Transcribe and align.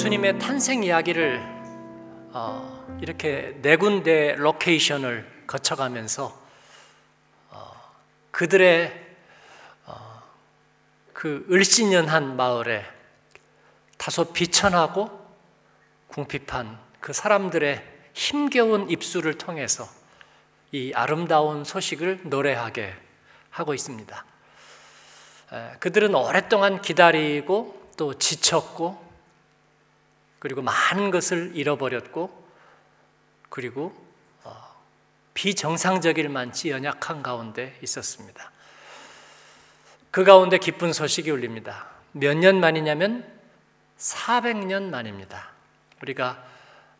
예수님의 0.00 0.38
탄생 0.38 0.82
이야기를 0.82 1.42
어, 2.32 2.98
이렇게 3.02 3.58
네 3.60 3.76
군데 3.76 4.34
로케이션을 4.34 5.44
거쳐가면서 5.46 6.40
어, 7.50 7.72
그들의 8.30 9.08
어, 9.84 10.22
그 11.12 11.46
을씨년한 11.50 12.34
마을에 12.34 12.86
다소 13.98 14.32
비천하고 14.32 15.10
궁핍한 16.06 16.78
그 17.00 17.12
사람들의 17.12 17.84
힘겨운 18.14 18.88
입술을 18.88 19.36
통해서 19.36 19.86
이 20.72 20.94
아름다운 20.94 21.62
소식을 21.62 22.20
노래하게 22.24 22.94
하고 23.50 23.74
있습니다. 23.74 24.24
그들은 25.78 26.14
오랫동안 26.14 26.80
기다리고 26.80 27.90
또 27.98 28.14
지쳤고 28.14 29.09
그리고 30.40 30.62
많은 30.62 31.12
것을 31.12 31.52
잃어버렸고 31.54 32.48
그리고 33.48 33.94
어, 34.42 34.56
비정상적일 35.34 36.28
만치 36.28 36.70
연약한 36.70 37.22
가운데 37.22 37.78
있었습니다. 37.82 38.50
그 40.10 40.24
가운데 40.24 40.58
기쁜 40.58 40.92
소식이 40.92 41.30
울립니다. 41.30 41.86
몇 42.12 42.34
년 42.36 42.58
만이냐면 42.58 43.24
400년 43.98 44.84
만입니다. 44.90 45.50
우리가 46.02 46.42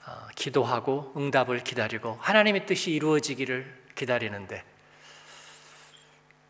어, 0.06 0.28
기도하고 0.36 1.12
응답을 1.16 1.64
기다리고 1.64 2.18
하나님의 2.20 2.66
뜻이 2.66 2.92
이루어지기를 2.92 3.80
기다리는데 3.94 4.64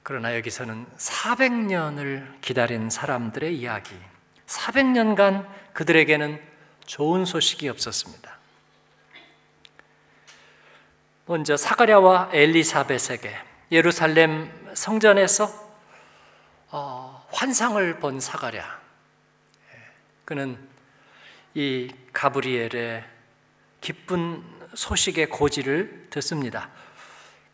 그러나 0.03 0.35
여기서는 0.35 0.87
400년을 0.97 2.41
기다린 2.41 2.91
사람들의 2.91 3.57
이야기. 3.57 3.95
400년간 4.47 5.47
그들에게는 5.73 6.50
좋은 6.91 7.25
소식이 7.25 7.69
없었습니다. 7.69 8.37
먼저 11.27 11.57
사가랴와 11.57 12.31
엘리사벳에게 12.33 13.33
예루살렘 13.71 14.51
성전에서 14.75 15.71
어, 16.73 17.25
환상을 17.31 18.01
본 18.01 18.19
사가랴. 18.19 18.81
예, 19.73 19.79
그는 20.25 20.59
이 21.55 21.95
가브리엘의 22.13 23.05
기쁜 23.81 24.43
소식의 24.75 25.29
고지를 25.29 26.09
듣습니다. 26.11 26.71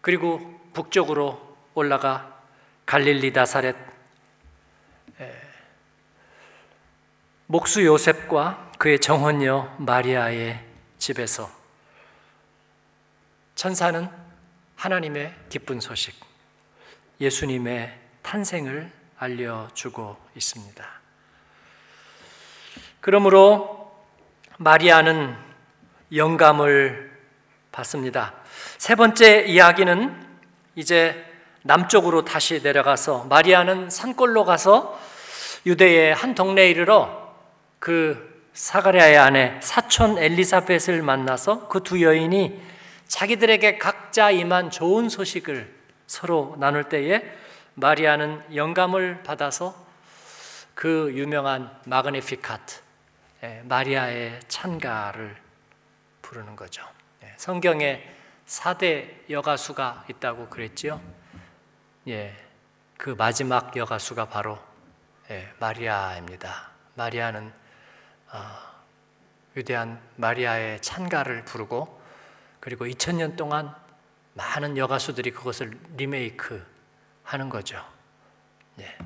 그리고 0.00 0.58
북쪽으로 0.72 1.58
올라가 1.74 2.40
갈릴리 2.86 3.34
다사렛 3.34 3.76
목수 7.48 7.84
요셉과 7.84 8.65
그의 8.78 9.00
정혼녀 9.00 9.74
마리아의 9.78 10.62
집에서 10.98 11.50
천사는 13.54 14.08
하나님의 14.76 15.34
기쁜 15.48 15.80
소식, 15.80 16.14
예수님의 17.20 17.98
탄생을 18.22 18.92
알려주고 19.18 20.16
있습니다. 20.36 20.86
그러므로 23.00 23.96
마리아는 24.58 25.34
영감을 26.14 27.18
받습니다. 27.72 28.34
세 28.76 28.94
번째 28.94 29.46
이야기는 29.46 30.26
이제 30.74 31.24
남쪽으로 31.62 32.24
다시 32.24 32.60
내려가서 32.62 33.24
마리아는 33.24 33.88
산골로 33.88 34.44
가서 34.44 35.00
유대의 35.64 36.14
한 36.14 36.34
동네에 36.34 36.70
이르러 36.70 37.34
그 37.78 38.35
사가랴의 38.56 39.18
아내 39.18 39.60
사촌 39.60 40.16
엘리사벳을 40.16 41.02
만나서 41.02 41.68
그 41.68 41.80
두 41.80 42.02
여인이 42.02 42.58
자기들에게 43.06 43.76
각자 43.76 44.30
임한 44.30 44.70
좋은 44.70 45.10
소식을 45.10 45.72
서로 46.06 46.56
나눌 46.58 46.84
때에 46.84 47.22
마리아는 47.74 48.56
영감을 48.56 49.22
받아서 49.22 49.76
그 50.74 51.12
유명한 51.14 51.70
마그네피카트 51.84 52.80
예, 53.42 53.60
마리아의 53.64 54.40
찬가를 54.48 55.36
부르는 56.22 56.56
거죠. 56.56 56.82
예, 57.24 57.34
성경에 57.36 58.02
4대 58.46 59.28
여가수가 59.28 60.06
있다고 60.08 60.48
그랬지요. 60.48 60.98
예, 62.08 62.34
그 62.96 63.10
마지막 63.10 63.76
여가수가 63.76 64.30
바로 64.30 64.58
예, 65.30 65.46
마리아입니다. 65.58 66.70
마리아는 66.94 67.48
어, 67.48 67.65
위대한 69.54 70.00
마리아의 70.16 70.82
찬가를 70.82 71.44
부르고 71.44 72.00
그리고 72.60 72.84
2000년 72.84 73.36
동안 73.36 73.74
많은 74.34 74.76
여가수들이 74.76 75.30
그것을 75.30 75.78
리메이크 75.96 76.64
하는 77.22 77.48
거죠. 77.48 77.82
예. 78.80 78.96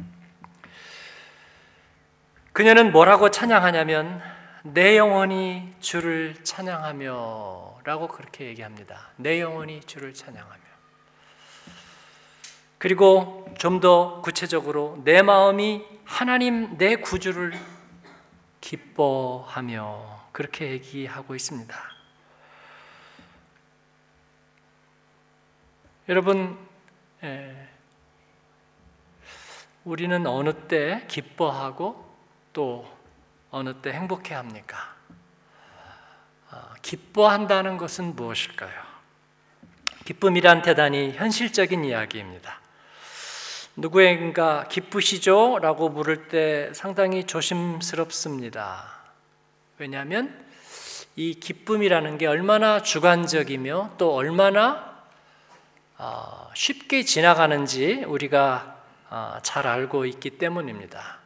그녀는 2.52 2.92
뭐라고 2.92 3.30
찬양하냐면 3.30 4.20
내 4.64 4.96
영혼이 4.96 5.74
주를 5.80 6.34
찬양하며 6.42 7.80
라고 7.84 8.08
그렇게 8.08 8.46
얘기합니다. 8.46 9.08
내 9.16 9.40
영혼이 9.40 9.80
주를 9.82 10.12
찬양하며. 10.12 10.60
그리고 12.78 13.46
좀 13.58 13.80
더 13.80 14.20
구체적으로 14.22 15.00
내 15.04 15.22
마음이 15.22 15.84
하나님 16.04 16.76
내 16.76 16.96
구주를 16.96 17.52
기뻐하며 18.60 20.28
그렇게 20.32 20.70
얘기하고 20.70 21.34
있습니다. 21.34 21.74
여러분, 26.08 26.58
예, 27.22 27.68
우리는 29.84 30.26
어느 30.26 30.52
때 30.66 31.04
기뻐하고 31.08 32.16
또 32.52 32.90
어느 33.50 33.74
때 33.80 33.92
행복해 33.92 34.34
합니까? 34.34 34.94
아, 36.50 36.74
기뻐한다는 36.82 37.76
것은 37.76 38.14
무엇일까요? 38.16 38.90
기쁨이란 40.04 40.62
대단히 40.62 41.12
현실적인 41.12 41.84
이야기입니다. 41.84 42.59
누구인가 43.80 44.66
기쁘시죠? 44.68 45.58
라고 45.58 45.88
물을 45.88 46.28
때 46.28 46.70
상당히 46.74 47.24
조심스럽습니다. 47.24 48.84
왜냐하면 49.78 50.38
이 51.16 51.34
기쁨이라는 51.34 52.18
게 52.18 52.26
얼마나 52.26 52.82
주관적이며 52.82 53.92
또 53.96 54.14
얼마나 54.14 54.90
아, 55.96 56.48
쉽게 56.54 57.04
지나가는지 57.04 58.04
우리가 58.06 58.76
아, 59.08 59.40
잘 59.42 59.66
알고 59.66 60.04
있기 60.06 60.30
때문입니다. 60.30 61.18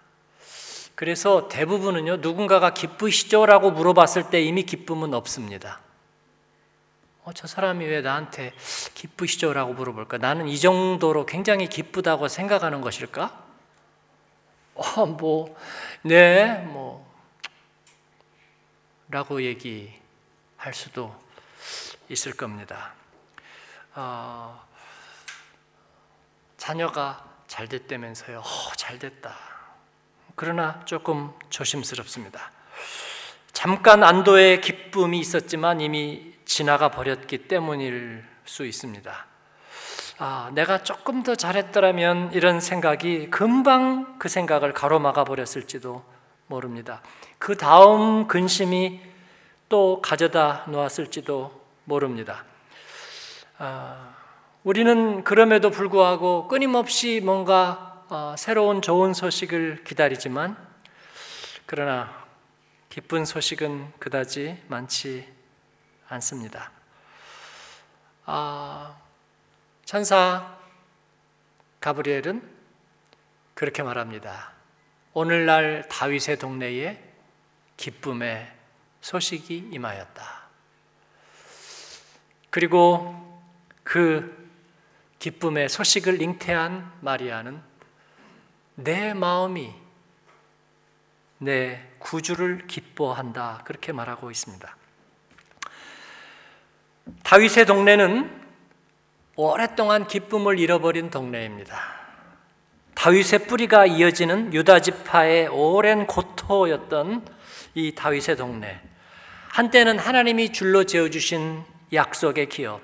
그래서 0.94 1.48
대부분은요, 1.48 2.18
누군가가 2.18 2.72
기쁘시죠? 2.72 3.46
라고 3.46 3.72
물어봤을 3.72 4.30
때 4.30 4.40
이미 4.40 4.62
기쁨은 4.62 5.12
없습니다. 5.12 5.80
어, 7.24 7.32
저 7.32 7.46
사람이 7.46 7.86
왜 7.86 8.02
나한테 8.02 8.52
기쁘시죠? 8.92 9.54
라고 9.54 9.72
물어볼까? 9.72 10.18
나는 10.18 10.46
이 10.46 10.58
정도로 10.60 11.24
굉장히 11.24 11.68
기쁘다고 11.68 12.28
생각하는 12.28 12.82
것일까? 12.82 13.42
어, 14.74 15.06
뭐, 15.06 15.56
네, 16.02 16.58
뭐, 16.66 17.10
라고 19.08 19.42
얘기할 19.42 20.74
수도 20.74 21.18
있을 22.10 22.36
겁니다. 22.36 22.92
어, 23.94 24.62
자녀가 26.58 27.24
잘 27.46 27.68
됐다면서요. 27.68 28.40
어, 28.40 28.72
잘 28.76 28.98
됐다. 28.98 29.34
그러나 30.34 30.84
조금 30.84 31.32
조심스럽습니다. 31.48 32.52
잠깐 33.54 34.04
안도의 34.04 34.60
기쁨이 34.60 35.20
있었지만 35.20 35.80
이미 35.80 36.33
지나가 36.44 36.90
버렸기 36.90 37.48
때문일 37.48 38.24
수 38.44 38.66
있습니다. 38.66 39.26
아, 40.18 40.50
내가 40.54 40.82
조금 40.82 41.22
더 41.22 41.34
잘했더라면 41.34 42.32
이런 42.32 42.60
생각이 42.60 43.30
금방 43.30 44.18
그 44.18 44.28
생각을 44.28 44.72
가로막아 44.72 45.24
버렸을지도 45.24 46.04
모릅니다. 46.46 47.02
그 47.38 47.56
다음 47.56 48.28
근심이 48.28 49.00
또 49.68 50.00
가져다 50.02 50.64
놓았을지도 50.68 51.64
모릅니다. 51.84 52.44
아, 53.58 54.14
우리는 54.62 55.24
그럼에도 55.24 55.70
불구하고 55.70 56.48
끊임없이 56.48 57.20
뭔가 57.22 58.04
어, 58.08 58.34
새로운 58.38 58.82
좋은 58.82 59.14
소식을 59.14 59.82
기다리지만 59.84 60.56
그러나 61.66 62.24
기쁜 62.88 63.24
소식은 63.24 63.94
그다지 63.98 64.62
많지 64.68 65.33
않습니다. 66.08 66.70
아, 68.26 68.96
천사 69.84 70.56
가브리엘은 71.80 72.50
그렇게 73.54 73.82
말합니다. 73.82 74.52
오늘날 75.12 75.86
다윗의 75.88 76.38
동네에 76.38 77.12
기쁨의 77.76 78.52
소식이 79.00 79.70
임하였다. 79.72 80.44
그리고 82.50 83.42
그 83.82 84.50
기쁨의 85.18 85.68
소식을 85.68 86.20
잉태한 86.20 86.98
마리아는 87.00 87.60
내 88.76 89.14
마음이 89.14 89.74
내 91.38 91.90
구주를 91.98 92.66
기뻐한다. 92.66 93.62
그렇게 93.64 93.92
말하고 93.92 94.30
있습니다. 94.30 94.76
다윗의 97.22 97.66
동네는 97.66 98.30
오랫동안 99.36 100.06
기쁨을 100.06 100.58
잃어버린 100.58 101.10
동네입니다. 101.10 101.76
다윗의 102.94 103.46
뿌리가 103.46 103.86
이어지는 103.86 104.54
유다 104.54 104.80
지파의 104.80 105.48
오랜 105.48 106.06
고토였던 106.06 107.26
이 107.74 107.94
다윗의 107.94 108.36
동네. 108.36 108.80
한때는 109.48 109.98
하나님이 109.98 110.52
줄로 110.52 110.84
지어 110.84 111.10
주신 111.10 111.62
약속의 111.92 112.48
기업, 112.48 112.80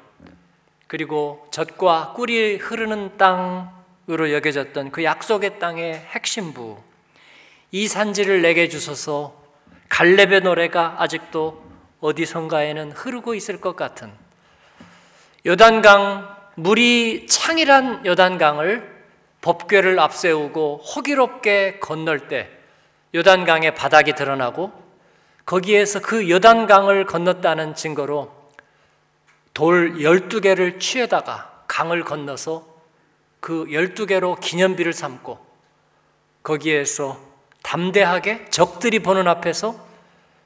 그리고 0.87 1.49
젖과 1.53 2.15
꿀이 2.17 2.57
흐르는 2.57 3.17
땅으로 3.17 4.33
여겨졌던 4.33 4.91
그 4.91 5.05
약속의 5.05 5.59
땅의 5.59 5.95
핵심부, 5.95 6.79
이 7.71 7.87
산지를 7.87 8.43
내게 8.43 8.69
주소서 8.69 9.41
갈렙의 9.89 10.41
노래가 10.43 10.97
아직도 10.99 11.70
어디선가에는 12.01 12.93
흐르고 12.93 13.35
있을 13.35 13.61
것 13.61 13.77
같은 13.77 14.11
요단강 15.47 16.37
물이 16.57 17.27
창이란 17.27 18.07
요단강을 18.07 19.01
법궤를 19.41 19.99
앞세우고 19.99 20.79
호기롭게 20.79 21.79
건널 21.81 22.29
때 22.29 22.51
요단강의 23.15 23.75
바닥이 23.75 24.15
드러나고 24.15 24.73
거기에서 25.47 26.01
그 26.01 26.29
요단강을 26.29 27.07
건넜다는 27.07 27.75
증거로 27.75 28.31
돌 29.55 29.95
12개를 29.95 30.79
취해다가 30.79 31.65
강을 31.67 32.05
건너서 32.05 32.65
그 33.41 33.65
12개로 33.67 34.39
기념비를 34.39 34.93
삼고 34.93 35.39
거기에서 36.43 37.19
담대하게 37.63 38.47
적들이 38.51 39.01
보는 39.01 39.27
앞에서 39.27 39.90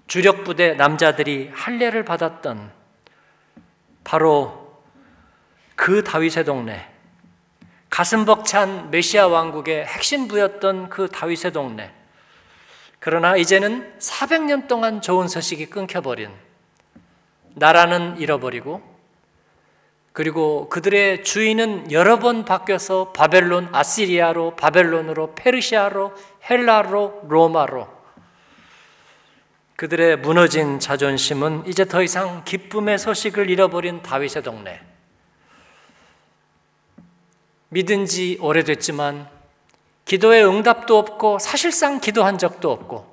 주력 0.06 0.44
부대 0.44 0.74
남자들이 0.74 1.50
할례를 1.52 2.04
받았던 2.04 2.70
바로 4.04 4.82
그 5.76 6.04
다윗의 6.04 6.44
동네 6.44 6.94
가슴 7.94 8.24
벅찬 8.24 8.90
메시아 8.90 9.28
왕국의 9.28 9.86
핵심부였던 9.86 10.88
그 10.88 11.06
다윗의 11.06 11.52
동네. 11.52 11.92
그러나 12.98 13.36
이제는 13.36 13.98
400년 14.00 14.66
동안 14.66 15.00
좋은 15.00 15.28
소식이 15.28 15.66
끊겨버린 15.66 16.32
나라는 17.54 18.18
잃어버리고 18.18 18.82
그리고 20.12 20.68
그들의 20.70 21.22
주인은 21.22 21.92
여러 21.92 22.18
번 22.18 22.44
바뀌어서 22.44 23.12
바벨론, 23.12 23.68
아시리아로, 23.70 24.56
바벨론으로, 24.56 25.36
페르시아로, 25.36 26.14
헬라로, 26.50 27.26
로마로 27.28 27.86
그들의 29.76 30.18
무너진 30.18 30.78
자존심은 30.78 31.64
이제 31.66 31.84
더 31.84 32.02
이상 32.02 32.44
기쁨의 32.44 32.96
소식을 32.98 33.50
잃어버린 33.50 34.02
다윗의 34.02 34.42
동네. 34.44 34.80
믿은 37.70 38.06
지 38.06 38.38
오래됐지만 38.40 39.28
기도의 40.04 40.46
응답도 40.46 40.96
없고 40.96 41.40
사실상 41.40 41.98
기도한 41.98 42.38
적도 42.38 42.70
없고 42.70 43.12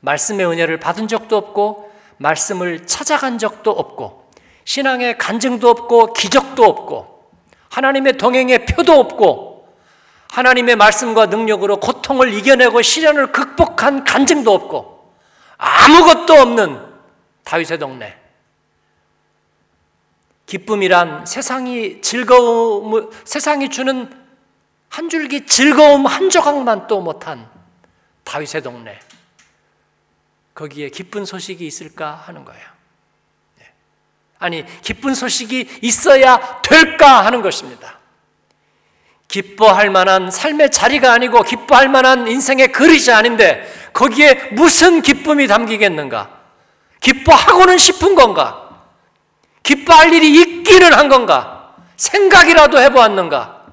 말씀의 0.00 0.46
은혜를 0.46 0.80
받은 0.80 1.06
적도 1.06 1.36
없고 1.36 1.92
말씀을 2.16 2.86
찾아간 2.86 3.38
적도 3.38 3.70
없고 3.70 4.30
신앙의 4.64 5.16
간증도 5.18 5.68
없고 5.68 6.12
기적도 6.12 6.64
없고 6.64 7.30
하나님의 7.68 8.16
동행의 8.16 8.66
표도 8.66 8.98
없고 8.98 9.68
하나님의 10.30 10.74
말씀과 10.74 11.26
능력으로 11.26 11.78
고통을 11.78 12.34
이겨내고 12.34 12.82
시련을 12.82 13.30
극복한 13.30 14.02
간증도 14.02 14.52
없고 14.52 14.93
아무것도 15.56 16.34
없는 16.34 16.94
다윗의 17.44 17.78
동네. 17.78 18.18
기쁨이란 20.46 21.26
세상이 21.26 22.00
즐거움, 22.02 23.10
세상이 23.24 23.70
주는 23.70 24.24
한 24.88 25.08
줄기 25.08 25.46
즐거움 25.46 26.06
한 26.06 26.30
조각만 26.30 26.86
또 26.86 27.00
못한 27.00 27.48
다윗의 28.24 28.62
동네. 28.62 28.98
거기에 30.54 30.88
기쁜 30.90 31.24
소식이 31.24 31.66
있을까 31.66 32.14
하는 32.14 32.44
거예요. 32.44 32.64
네. 33.58 33.72
아니, 34.38 34.64
기쁜 34.82 35.14
소식이 35.14 35.80
있어야 35.82 36.62
될까 36.62 37.24
하는 37.24 37.42
것입니다. 37.42 37.98
기뻐할 39.28 39.90
만한 39.90 40.30
삶의 40.30 40.70
자리가 40.70 41.12
아니고 41.12 41.42
기뻐할 41.42 41.88
만한 41.88 42.28
인생의 42.28 42.72
그릇이 42.72 43.10
아닌데 43.10 43.66
거기에 43.92 44.50
무슨 44.52 45.02
기쁨이 45.02 45.46
담기겠는가? 45.46 46.30
기뻐하고는 47.00 47.78
싶은 47.78 48.14
건가? 48.14 48.68
기뻐할 49.62 50.12
일이 50.12 50.40
있기는 50.40 50.92
한 50.92 51.08
건가? 51.08 51.74
생각이라도 51.96 52.80
해보았는가? 52.80 53.64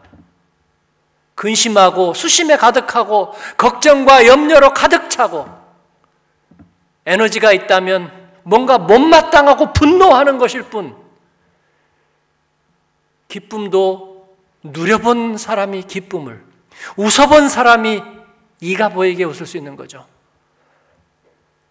근심하고 1.36 2.14
수심에 2.14 2.56
가득하고 2.56 3.34
걱정과 3.58 4.28
염려로 4.28 4.74
가득 4.74 5.10
차고 5.10 5.48
에너지가 7.06 7.52
있다면 7.52 8.12
뭔가 8.44 8.78
못마땅하고 8.78 9.74
분노하는 9.74 10.38
것일 10.38 10.64
뿐 10.64 10.96
기쁨도 13.28 14.11
누려본 14.64 15.38
사람이 15.38 15.84
기쁨을 15.84 16.44
웃어본 16.98 17.50
사람이 17.50 18.02
이가 18.60 18.90
보이게 18.90 19.24
웃을 19.24 19.46
수 19.46 19.58
있는 19.58 19.76
거죠. 19.76 20.08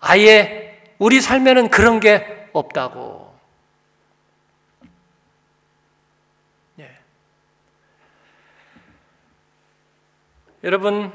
아예 0.01 0.95
우리 0.99 1.21
삶에는 1.21 1.71
그런 1.71 2.01
게 2.01 2.49
없다고. 2.53 3.39
예. 6.81 6.99
여러분, 10.65 11.13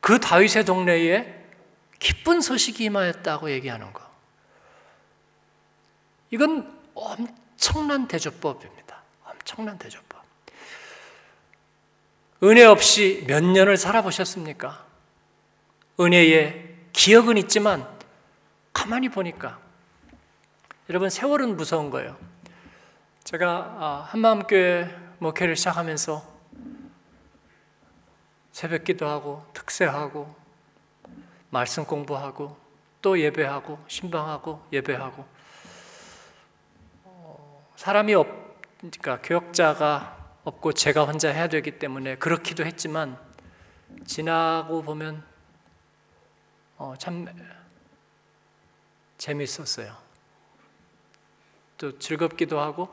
그 0.00 0.20
다윗의 0.20 0.64
동네에 0.64 1.34
기쁜 1.98 2.40
소식이 2.40 2.84
임하였다고 2.84 3.50
얘기하는 3.50 3.92
거. 3.92 4.08
이건 6.30 6.78
엄청난 6.94 8.06
대조법입니다. 8.06 9.02
엄청난 9.24 9.78
대조법. 9.78 10.07
은혜 12.42 12.62
없이 12.64 13.24
몇 13.26 13.42
년을 13.42 13.76
살아보셨습니까? 13.76 14.84
은혜의 15.98 16.76
기억은 16.92 17.36
있지만 17.38 17.88
가만히 18.72 19.08
보니까 19.08 19.58
여러분 20.88 21.10
세월은 21.10 21.56
무서운 21.56 21.90
거예요. 21.90 22.16
제가 23.24 23.46
아, 23.78 24.08
한마음교회 24.10 24.88
목회를 25.18 25.56
시작하면서 25.56 26.24
새벽 28.52 28.84
기도하고 28.84 29.44
특세하고 29.52 30.34
말씀 31.50 31.84
공부하고 31.84 32.56
또 33.02 33.18
예배하고 33.18 33.78
신방하고 33.88 34.64
예배하고 34.72 35.24
어, 37.04 37.66
사람이 37.76 38.14
없 38.14 38.28
그러니까 38.78 39.20
교역자가 39.22 40.17
없고 40.48 40.72
제가 40.72 41.04
혼자 41.04 41.30
해야 41.30 41.46
되기 41.48 41.78
때문에 41.78 42.16
그렇기도 42.16 42.64
했지만 42.64 43.18
지나고 44.06 44.82
보면 44.82 45.22
어, 46.78 46.94
참 46.98 47.26
재밌었어요. 49.18 49.94
또 51.76 51.98
즐겁기도 51.98 52.60
하고 52.60 52.88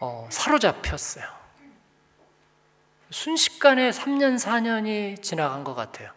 어, 0.00 0.28
사로잡혔어요. 0.30 1.24
순식간에 3.10 3.90
3년, 3.90 4.36
4년이 4.36 5.22
지나간 5.22 5.62
것 5.62 5.74
같아요. 5.74 6.10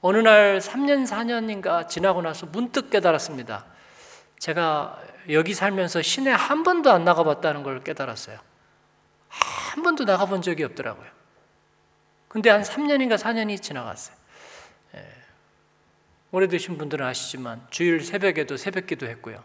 어느 0.00 0.18
날 0.18 0.58
3년, 0.58 1.06
4년인가 1.06 1.88
지나고 1.88 2.22
나서 2.22 2.46
문득 2.46 2.90
깨달았습니다. 2.90 3.77
제가 4.38 5.00
여기 5.30 5.54
살면서 5.54 6.02
시내 6.02 6.30
한 6.30 6.62
번도 6.62 6.90
안 6.90 7.04
나가봤다는 7.04 7.62
걸 7.62 7.82
깨달았어요. 7.82 8.38
한 9.28 9.82
번도 9.82 10.04
나가본 10.04 10.42
적이 10.42 10.64
없더라고요. 10.64 11.08
근데 12.28 12.50
한 12.50 12.62
3년인가 12.62 13.16
4년이 13.16 13.60
지나갔어요. 13.60 14.16
예. 14.94 15.06
오래되신 16.30 16.78
분들은 16.78 17.04
아시지만 17.04 17.66
주일 17.70 18.04
새벽에도 18.04 18.56
새벽기도 18.56 19.06
했고요. 19.06 19.42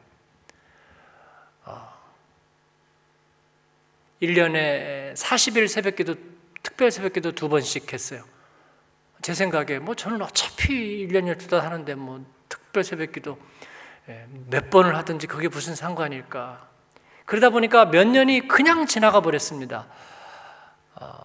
어, 1.65 1.93
1년에 4.21 5.13
40일 5.13 5.67
새벽기도 5.67 6.15
특별 6.61 6.91
새벽기도 6.91 7.31
두 7.33 7.49
번씩 7.49 7.91
했어요. 7.91 8.23
제 9.21 9.33
생각에 9.33 9.79
뭐 9.79 9.95
저는 9.95 10.21
어차피 10.21 11.07
1년 11.07 11.33
12달 11.33 11.61
하는데 11.61 11.95
뭐 11.95 12.25
특별 12.49 12.83
새벽기도 12.83 13.37
예, 13.39 13.72
몇 14.49 14.69
번을 14.69 14.95
하든지 14.97 15.27
그게 15.27 15.47
무슨 15.47 15.75
상관일까. 15.75 16.67
그러다 17.25 17.49
보니까 17.49 17.85
몇 17.85 18.05
년이 18.05 18.47
그냥 18.47 18.85
지나가 18.85 19.21
버렸습니다. 19.21 19.85
어, 20.95 21.19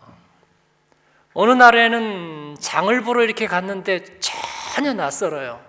어느 1.34 1.52
날에는 1.52 2.56
장을 2.60 3.00
보러 3.02 3.24
이렇게 3.24 3.46
갔는데 3.46 4.04
전혀 4.20 4.92
낯설어요. 4.92 5.60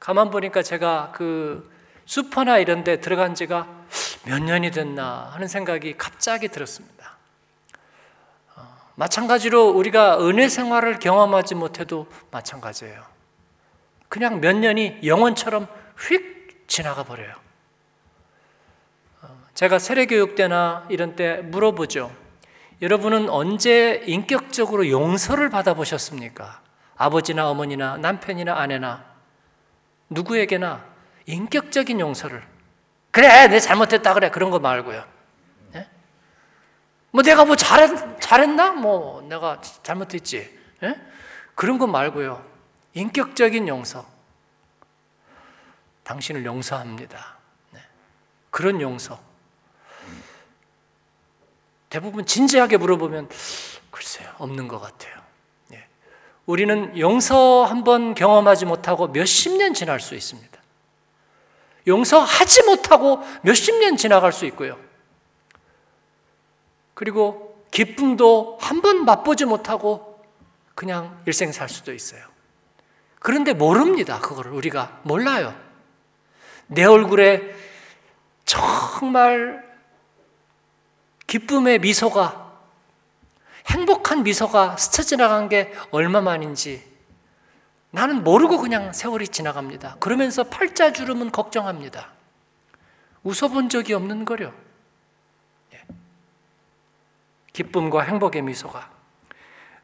가만 0.00 0.30
보니까 0.30 0.62
제가 0.62 1.12
그 1.14 1.70
슈퍼나 2.06 2.58
이런 2.58 2.82
데 2.82 3.00
들어간 3.00 3.34
지가 3.34 3.66
몇 4.24 4.42
년이 4.42 4.70
됐나 4.72 5.30
하는 5.32 5.46
생각이 5.46 5.96
갑자기 5.96 6.48
들었습니다. 6.48 7.16
어, 8.56 8.62
마찬가지로 8.96 9.68
우리가 9.70 10.18
은혜 10.26 10.48
생활을 10.48 10.98
경험하지 10.98 11.54
못해도 11.54 12.08
마찬가지예요. 12.32 13.04
그냥 14.08 14.40
몇 14.40 14.56
년이 14.56 15.00
영원처럼 15.04 15.68
휙 15.98 16.37
지나가 16.68 17.02
버려요. 17.02 17.34
어, 19.22 19.40
제가 19.54 19.80
세례교육 19.80 20.36
때나 20.36 20.86
이런 20.88 21.16
때 21.16 21.38
물어보죠. 21.38 22.14
여러분은 22.80 23.28
언제 23.28 24.04
인격적으로 24.06 24.88
용서를 24.88 25.48
받아보셨습니까? 25.50 26.60
아버지나 26.96 27.50
어머니나 27.50 27.96
남편이나 27.96 28.56
아내나 28.56 29.04
누구에게나 30.10 30.84
인격적인 31.26 31.98
용서를 31.98 32.42
그래 33.10 33.48
내 33.48 33.58
잘못했다 33.58 34.14
그래 34.14 34.30
그런 34.30 34.50
거 34.50 34.58
말고요. 34.58 35.04
예? 35.74 35.88
뭐 37.10 37.22
내가 37.22 37.44
뭐 37.44 37.56
잘했, 37.56 38.20
잘했나? 38.20 38.72
뭐 38.72 39.22
내가 39.22 39.60
잘못했지. 39.82 40.56
예? 40.82 41.00
그런 41.54 41.78
거 41.78 41.86
말고요. 41.86 42.44
인격적인 42.94 43.66
용서. 43.66 44.06
당신을 46.08 46.46
용서합니다. 46.46 47.36
네. 47.72 47.80
그런 48.50 48.80
용서. 48.80 49.20
대부분 51.90 52.24
진지하게 52.24 52.78
물어보면 52.78 53.28
글쎄요 53.90 54.30
없는 54.38 54.68
것 54.68 54.78
같아요. 54.80 55.14
예. 55.72 55.86
우리는 56.46 56.98
용서 56.98 57.64
한번 57.64 58.14
경험하지 58.14 58.64
못하고 58.64 59.08
몇십 59.08 59.58
년 59.58 59.74
지날 59.74 60.00
수 60.00 60.14
있습니다. 60.14 60.58
용서하지 61.86 62.62
못하고 62.64 63.22
몇십 63.42 63.78
년 63.78 63.98
지나갈 63.98 64.32
수 64.32 64.46
있고요. 64.46 64.78
그리고 66.94 67.62
기쁨도 67.70 68.56
한 68.62 68.80
번 68.80 69.04
맛보지 69.04 69.44
못하고 69.44 70.22
그냥 70.74 71.20
일생 71.26 71.52
살 71.52 71.68
수도 71.68 71.92
있어요. 71.92 72.24
그런데 73.18 73.52
모릅니다. 73.52 74.20
그거를 74.20 74.52
우리가 74.52 75.00
몰라요. 75.02 75.67
내 76.68 76.84
얼굴에 76.84 77.54
정말 78.44 79.66
기쁨의 81.26 81.80
미소가 81.80 82.48
행복한 83.66 84.22
미소가 84.22 84.76
스쳐 84.76 85.02
지나간 85.02 85.48
게 85.48 85.74
얼마만인지 85.90 86.86
나는 87.90 88.22
모르고 88.22 88.58
그냥 88.58 88.92
세월이 88.92 89.28
지나갑니다. 89.28 89.96
그러면서 89.98 90.44
팔자 90.44 90.92
주름은 90.92 91.32
걱정합니다. 91.32 92.12
웃어본 93.24 93.68
적이 93.68 93.94
없는 93.94 94.24
거려. 94.24 94.52
예. 95.74 95.82
기쁨과 97.52 98.02
행복의 98.02 98.42
미소가 98.42 98.90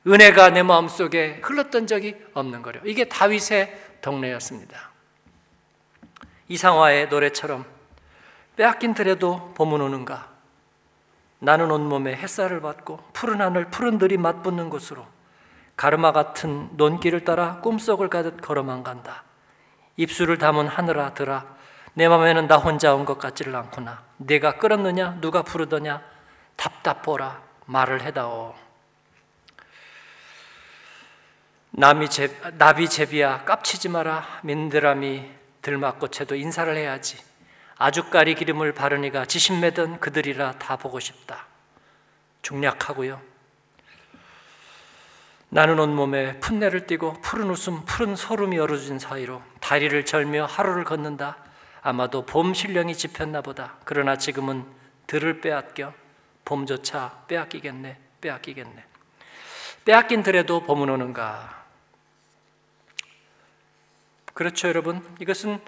은혜가 0.06 0.50
내 0.50 0.62
마음속에 0.62 1.40
흘렀던 1.42 1.86
적이 1.86 2.16
없는 2.34 2.62
거려. 2.62 2.80
이게 2.84 3.08
다윗의 3.08 3.98
동네였습니다. 4.02 4.93
이상화의 6.48 7.08
노래처럼 7.08 7.64
빼앗긴 8.56 8.94
들에도 8.94 9.52
봄은 9.54 9.80
오는가 9.80 10.28
나는 11.38 11.70
온몸에 11.70 12.14
햇살을 12.14 12.60
받고 12.60 13.00
푸른 13.12 13.40
하늘 13.40 13.66
푸른 13.66 13.98
들이 13.98 14.16
맞붙는 14.16 14.70
곳으로 14.70 15.06
가르마 15.76 16.12
같은 16.12 16.70
논길을 16.76 17.24
따라 17.24 17.60
꿈속을 17.60 18.08
가듯 18.08 18.40
걸어만 18.40 18.84
간다. 18.84 19.24
입술을 19.96 20.38
담은 20.38 20.68
하늘아 20.68 21.14
들아 21.14 21.44
내 21.94 22.08
맘에는 22.08 22.46
나 22.46 22.56
혼자 22.56 22.94
온 22.94 23.04
것 23.04 23.18
같지를 23.18 23.54
않구나. 23.56 24.02
내가 24.16 24.56
끌었느냐 24.58 25.18
누가 25.20 25.42
부르더냐 25.42 26.02
답답보라 26.56 27.42
말을 27.66 28.02
해다오. 28.02 28.54
남이 31.70 32.08
제, 32.08 32.40
나비 32.56 32.88
제비야 32.88 33.44
깝치지 33.44 33.88
마라 33.88 34.24
민드라미 34.42 35.28
들맞고채도 35.64 36.36
인사를 36.36 36.76
해야지. 36.76 37.18
아주까리 37.76 38.36
기름을 38.36 38.72
바르니가 38.72 39.24
지신매던 39.24 39.98
그들이라 39.98 40.52
다 40.58 40.76
보고 40.76 41.00
싶다. 41.00 41.46
중략하고요. 42.42 43.20
나는 45.48 45.78
온몸에 45.78 46.38
풋내를 46.40 46.86
띠고 46.86 47.20
푸른 47.22 47.48
웃음 47.48 47.84
푸른 47.84 48.14
소름이 48.14 48.58
얼어진 48.58 48.98
사이로 48.98 49.42
다리를 49.60 50.04
절며 50.04 50.44
하루를 50.44 50.84
걷는다. 50.84 51.38
아마도 51.82 52.26
봄 52.26 52.54
신령이 52.54 52.94
집혔나 52.94 53.40
보다. 53.40 53.76
그러나 53.84 54.16
지금은 54.16 54.66
들을 55.06 55.40
빼앗겨 55.40 55.94
봄조차 56.44 57.24
빼앗기겠네 57.26 57.98
빼앗기겠네. 58.20 58.84
빼앗긴 59.84 60.22
들에도 60.22 60.62
봄은 60.62 60.90
오는가 60.90 61.63
그렇죠, 64.34 64.66
여러분. 64.66 65.00
이것은 65.20 65.60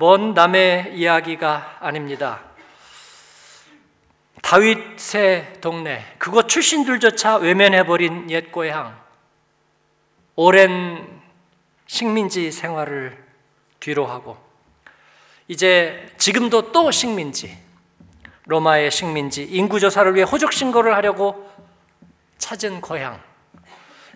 먼 0.00 0.34
남의 0.34 0.96
이야기가 0.96 1.78
아닙니다. 1.78 2.42
다윗의 4.42 5.60
동네, 5.60 6.04
그곳 6.18 6.48
출신들조차 6.48 7.36
외면해버린 7.36 8.30
옛 8.30 8.50
고향, 8.50 9.00
오랜 10.34 11.22
식민지 11.86 12.50
생활을 12.50 13.16
뒤로 13.78 14.06
하고, 14.06 14.36
이제 15.46 16.12
지금도 16.18 16.72
또 16.72 16.90
식민지, 16.90 17.56
로마의 18.46 18.90
식민지, 18.90 19.44
인구조사를 19.44 20.12
위해 20.16 20.24
호적신고를 20.24 20.96
하려고 20.96 21.48
찾은 22.38 22.80
고향, 22.80 23.22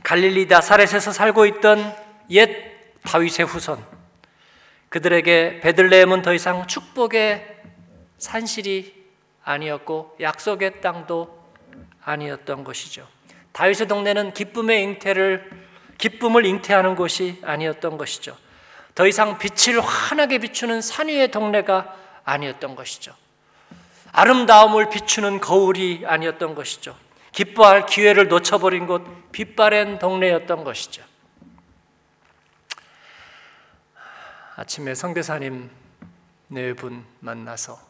갈릴리 0.03 0.47
나사렛에서 0.47 1.13
살고 1.13 1.47
있던 1.47 1.97
옛 2.31 2.78
다윗의 3.09 3.47
후손 3.47 3.83
그들에게 4.91 5.61
베들레헴은 5.61 6.21
더 6.21 6.35
이상 6.35 6.67
축복의 6.67 7.57
산실이 8.19 8.95
아니었고 9.43 10.19
약속의 10.21 10.83
땅도 10.83 11.39
아니었던 12.05 12.65
것이죠. 12.65 13.09
다윗의 13.53 13.89
동네는 13.89 14.35
기쁨의 14.35 14.83
잉태를 14.83 15.51
기쁨을 15.97 16.45
잉태하는 16.45 16.97
곳이 16.97 17.41
아니었던 17.43 17.97
것이죠. 17.97 18.37
더 18.95 19.07
이상 19.07 19.39
빛을 19.39 19.81
환하게 19.81 20.39
비추는 20.39 20.83
산 20.83 21.09
위의 21.09 21.31
동네가 21.31 21.97
아니었던 22.25 22.77
것이죠. 22.77 23.15
아름다움을 24.13 24.91
비추는 24.91 25.41
거울이 25.41 26.03
아니었던 26.05 26.55
것이죠. 26.55 26.95
기뻐할 27.33 27.87
기회를 27.87 28.29
놓쳐버린 28.29 28.87
곳 28.87 29.33
빛바랜 29.33 29.99
동네였던 29.99 30.65
것이죠. 30.65 31.08
아침에 34.59 34.97
성대사님 34.97 35.71
네 36.49 36.73
분 36.75 37.07
만나서 37.21 37.81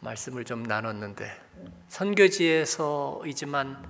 말씀을 0.00 0.46
좀 0.46 0.62
나눴는데 0.62 1.30
선교지에서이지만 1.88 3.84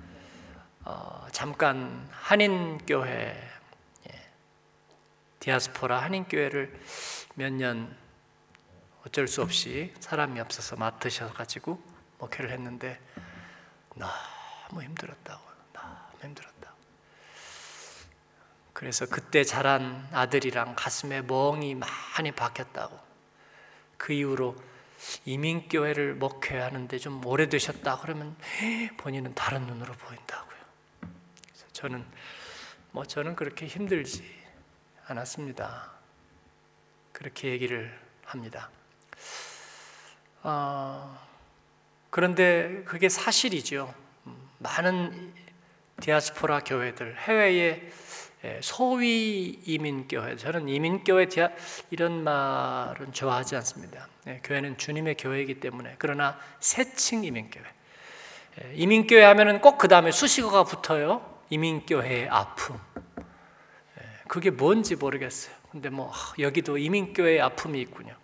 어, 0.83 1.27
잠깐 1.31 2.05
한인 2.11 2.77
교회 2.79 3.41
예, 4.09 4.29
디아스포라 5.39 6.01
한인 6.01 6.25
교회를 6.25 6.77
몇 7.35 7.53
년 7.53 7.95
어쩔 9.05 9.25
수 9.29 9.41
없이 9.41 9.93
사람이 10.01 10.37
없어서 10.41 10.75
맡으셔가지고 10.75 11.81
목회를 12.19 12.51
했는데 12.51 12.99
너무 13.95 14.83
힘들었다고 14.83 15.41
너무 15.71 15.95
힘들었다. 16.23 16.50
그래서 18.81 19.05
그때 19.05 19.43
자란 19.43 20.07
아들이랑 20.11 20.73
가슴에 20.75 21.21
멍이 21.21 21.75
많이 21.75 22.31
박혔다고. 22.31 22.99
그 23.95 24.11
이후로 24.11 24.55
이민교회를 25.25 26.15
목회하는데 26.15 26.97
좀 26.97 27.23
오래되셨다 27.23 27.99
그러면 27.99 28.35
본인은 28.97 29.35
다른 29.35 29.67
눈으로 29.67 29.93
보인다고요. 29.93 30.57
저는 31.73 32.03
뭐 32.89 33.05
저는 33.05 33.35
그렇게 33.35 33.67
힘들지 33.67 34.23
않았습니다. 35.05 35.91
그렇게 37.11 37.49
얘기를 37.49 37.95
합니다. 38.25 38.71
어, 40.41 41.19
그런데 42.09 42.81
그게 42.85 43.09
사실이죠. 43.09 43.93
많은 44.57 45.35
디아스포라 45.99 46.61
교회들, 46.61 47.15
해외의 47.19 47.59
예, 47.59 47.91
소위 48.61 49.59
이민교회, 49.65 50.35
저는 50.35 50.67
이민교회 50.67 51.27
이런 51.91 52.23
말은 52.23 53.13
좋아하지 53.13 53.55
않습니다. 53.57 54.07
예, 54.27 54.41
교회는 54.43 54.77
주님의 54.77 55.15
교회이기 55.17 55.59
때문에 55.59 55.95
그러나 55.97 56.39
새칭 56.59 57.23
이민교회. 57.23 57.63
예, 58.63 58.73
이민교회 58.75 59.23
하면은 59.23 59.61
꼭 59.61 59.77
그 59.77 59.87
다음에 59.87 60.11
수식어가 60.11 60.63
붙어요. 60.63 61.39
이민교회의 61.49 62.29
아픔. 62.29 62.79
그게 64.27 64.49
뭔지 64.49 64.95
모르겠어요. 64.95 65.53
근데 65.71 65.89
뭐 65.89 66.11
여기도 66.39 66.77
이민교회의 66.77 67.41
아픔이 67.41 67.81
있군요. 67.81 68.15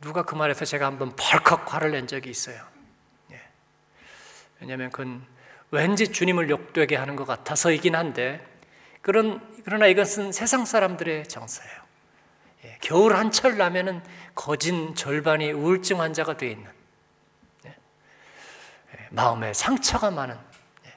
누가 0.00 0.24
그 0.24 0.34
말에서 0.34 0.64
제가 0.64 0.84
한번 0.86 1.14
벌컥 1.16 1.72
화를 1.72 1.92
낸 1.92 2.06
적이 2.06 2.30
있어요. 2.30 2.60
왜냐하면 4.60 4.90
그건 4.90 5.24
왠지 5.72 6.12
주님을 6.12 6.50
욕되게 6.50 6.96
하는 6.96 7.16
것 7.16 7.24
같아서이긴 7.26 7.96
한데 7.96 8.46
그런 9.00 9.40
그러나 9.64 9.86
이것은 9.86 10.30
세상 10.30 10.66
사람들의 10.66 11.26
정서예요. 11.28 11.82
예, 12.64 12.78
겨울 12.82 13.16
한철 13.16 13.56
나면은 13.56 14.02
거진 14.34 14.94
절반이 14.94 15.50
우울증 15.52 16.00
환자가 16.00 16.36
돼 16.36 16.50
있는 16.50 16.70
예, 17.64 17.70
예, 17.70 19.08
마음에 19.10 19.54
상처가 19.54 20.10
많은 20.10 20.38
예, 20.84 20.94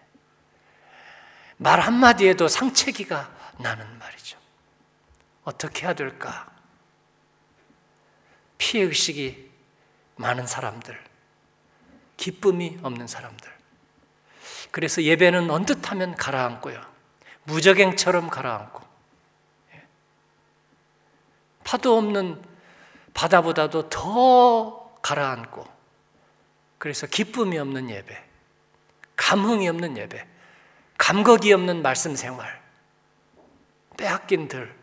말 1.56 1.80
한마디에도 1.80 2.50
상체기가 2.50 3.34
나는 3.60 3.98
말이죠. 3.98 4.38
어떻게 5.46 5.86
해야 5.86 5.94
될까? 5.94 6.52
피해 8.58 8.84
의식이 8.84 9.52
많은 10.18 10.46
사람들, 10.46 11.00
기쁨이 12.18 12.78
없는 12.84 13.08
사람들. 13.08 13.55
그래서 14.76 15.02
예배는 15.02 15.50
언뜻 15.52 15.90
하면 15.90 16.16
가라앉고요. 16.16 16.82
무적행처럼 17.46 18.30
가라앉고. 18.30 18.84
예. 19.74 19.84
파도 21.64 21.98
없는 21.98 22.44
바다보다도 23.14 23.88
더 23.88 24.92
가라앉고. 25.02 25.66
그래서 26.78 27.08
기쁨이 27.08 27.58
없는 27.58 27.90
예배, 27.90 28.22
감흥이 29.16 29.70
없는 29.70 29.96
예배, 29.96 30.28
감격이 30.98 31.54
없는 31.54 31.82
말씀 31.82 32.14
생활, 32.18 32.62
빼앗긴 33.96 34.50
들, 34.50 34.76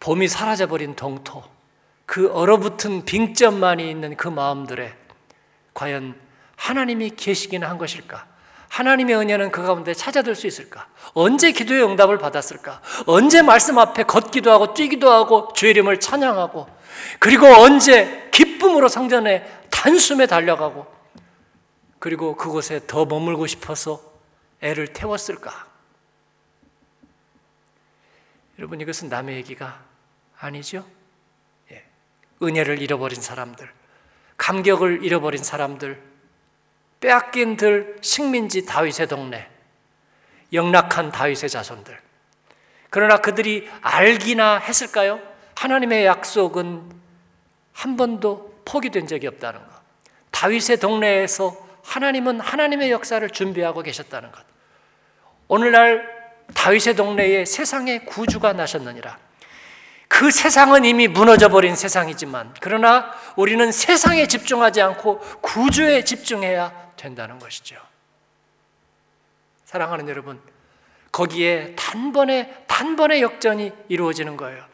봄이 0.00 0.26
사라져버린 0.26 0.96
동토, 0.96 1.44
그 2.06 2.28
얼어붙은 2.32 3.04
빙점만이 3.04 3.88
있는 3.88 4.16
그 4.16 4.26
마음들에 4.26 4.96
과연 5.74 6.25
하나님이 6.56 7.10
계시기는 7.10 7.66
한 7.66 7.78
것일까? 7.78 8.26
하나님의 8.68 9.16
은혜는 9.16 9.50
그 9.52 9.62
가운데 9.62 9.94
찾아들 9.94 10.34
수 10.34 10.46
있을까? 10.46 10.88
언제 11.14 11.52
기도의 11.52 11.84
응답을 11.84 12.18
받았을까? 12.18 12.82
언제 13.06 13.42
말씀 13.42 13.78
앞에 13.78 14.02
걷기도 14.02 14.50
하고 14.50 14.74
뛰기도 14.74 15.10
하고 15.10 15.52
주의 15.54 15.70
이름을 15.70 16.00
찬양하고 16.00 16.66
그리고 17.18 17.46
언제 17.46 18.28
기쁨으로 18.32 18.88
성전에 18.88 19.46
단숨에 19.70 20.26
달려가고 20.26 20.86
그리고 21.98 22.36
그곳에 22.36 22.80
더 22.86 23.04
머물고 23.04 23.46
싶어서 23.46 24.00
애를 24.60 24.88
태웠을까? 24.88 25.66
여러분 28.58 28.80
이것은 28.80 29.08
남의 29.08 29.36
얘기가 29.36 29.82
아니죠? 30.38 30.84
예. 31.70 31.84
은혜를 32.42 32.80
잃어버린 32.80 33.20
사람들, 33.20 33.70
감격을 34.36 35.04
잃어버린 35.04 35.42
사람들, 35.42 36.02
빼앗긴 37.06 37.56
들 37.56 37.96
식민지 38.00 38.66
다윗의 38.66 39.06
동네, 39.06 39.48
영락한 40.52 41.12
다윗의 41.12 41.48
자손들. 41.48 41.96
그러나 42.90 43.18
그들이 43.18 43.70
알기나 43.80 44.58
했을까요? 44.58 45.20
하나님의 45.54 46.04
약속은 46.04 46.82
한 47.72 47.96
번도 47.96 48.62
포기된 48.64 49.06
적이 49.06 49.28
없다는 49.28 49.60
것. 49.60 49.68
다윗의 50.32 50.78
동네에서 50.78 51.56
하나님은 51.84 52.40
하나님의 52.40 52.90
역사를 52.90 53.30
준비하고 53.30 53.82
계셨다는 53.82 54.32
것. 54.32 54.42
오늘날 55.46 56.04
다윗의 56.54 56.96
동네에 56.96 57.44
세상의 57.44 58.04
구주가 58.06 58.52
나셨느니라. 58.52 59.16
그 60.08 60.32
세상은 60.32 60.84
이미 60.84 61.06
무너져 61.06 61.50
버린 61.50 61.76
세상이지만 61.76 62.54
그러나 62.60 63.12
우리는 63.36 63.70
세상에 63.70 64.26
집중하지 64.26 64.82
않고 64.82 65.20
구주에 65.40 66.02
집중해야 66.02 66.85
된다는 66.96 67.38
것이죠. 67.38 67.76
사랑하는 69.64 70.08
여러분, 70.08 70.40
거기에 71.12 71.74
단번에 71.76 72.64
단번에 72.66 73.20
역전이 73.20 73.72
이루어지는 73.88 74.36
거예요. 74.36 74.64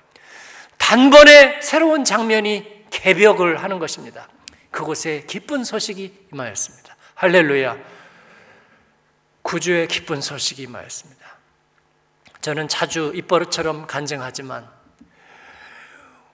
단번에 0.76 1.60
새로운 1.60 2.04
장면이 2.04 2.86
개벽을 2.90 3.62
하는 3.62 3.78
것입니다. 3.78 4.28
그곳에 4.70 5.24
기쁜 5.26 5.64
소식이 5.64 6.26
임하였습니다. 6.32 6.96
할렐루야. 7.14 7.76
구주의 9.42 9.86
기쁜 9.86 10.20
소식이 10.20 10.62
임하였습니다. 10.62 11.22
저는 12.40 12.68
자주 12.68 13.12
입버릇처럼 13.14 13.86
간증하지만 13.86 14.68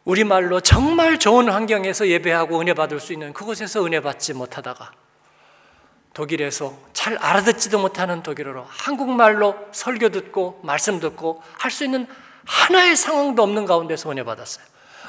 우리말로 0.04 0.60
정말 0.60 1.18
좋은 1.18 1.50
환경에서 1.50 2.08
예배하고 2.08 2.60
은혜 2.60 2.72
받을 2.72 2.98
수 2.98 3.12
있는 3.12 3.34
그곳에서 3.34 3.84
은혜 3.84 4.00
받지 4.00 4.32
못하다가 4.32 4.92
독일에서 6.14 6.76
잘 6.92 7.16
알아듣지도 7.18 7.78
못하는 7.78 8.22
독일어로 8.22 8.66
한국말로 8.68 9.56
설교 9.72 10.08
듣고 10.08 10.60
말씀 10.62 11.00
듣고 11.00 11.42
할 11.58 11.70
수 11.70 11.84
있는 11.84 12.06
하나의 12.44 12.96
상황도 12.96 13.42
없는 13.42 13.66
가운데서 13.66 14.10
은혜 14.10 14.24
받았어요. 14.24 14.64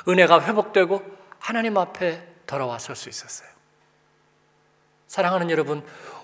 은혜가 0.07 0.43
회복되고 0.43 1.01
하나님 1.39 1.77
앞에 1.77 2.21
돌아와 2.45 2.79
설 2.79 2.95
수 2.95 3.09
있었어요. 3.09 3.47
사랑하는 5.07 5.49
여러분, 5.49 5.83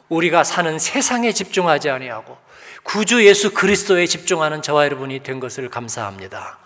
우리가 0.10 0.44
사는 0.44 0.78
세상에 0.78 1.32
집중하지 1.32 1.90
아니하고 1.90 2.38
구주 2.84 3.26
예수 3.26 3.54
그리스도에 3.54 4.06
집중하는 4.06 4.62
저와 4.62 4.86
여러분이 4.86 5.24
된 5.24 5.40
것을 5.40 5.70
감사합니다. 5.70 6.60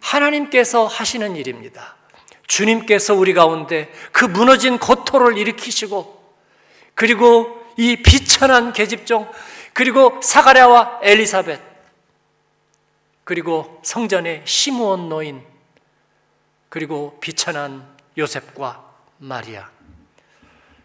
하나님께서 0.00 0.86
하시는 0.86 1.36
일입니다. 1.36 1.96
주님께서 2.46 3.14
우리 3.14 3.34
가운데 3.34 3.92
그 4.12 4.24
무너진 4.24 4.78
고토를 4.78 5.36
일으키시고 5.36 6.15
그리고 6.96 7.62
이 7.76 8.02
비천한 8.02 8.72
계집종, 8.72 9.30
그리고 9.74 10.18
사가랴와 10.22 11.00
엘리사벳, 11.02 11.60
그리고 13.22 13.80
성전의 13.84 14.42
시므온 14.46 15.10
노인, 15.10 15.44
그리고 16.70 17.18
비천한 17.20 17.86
요셉과 18.16 18.82
마리아. 19.18 19.70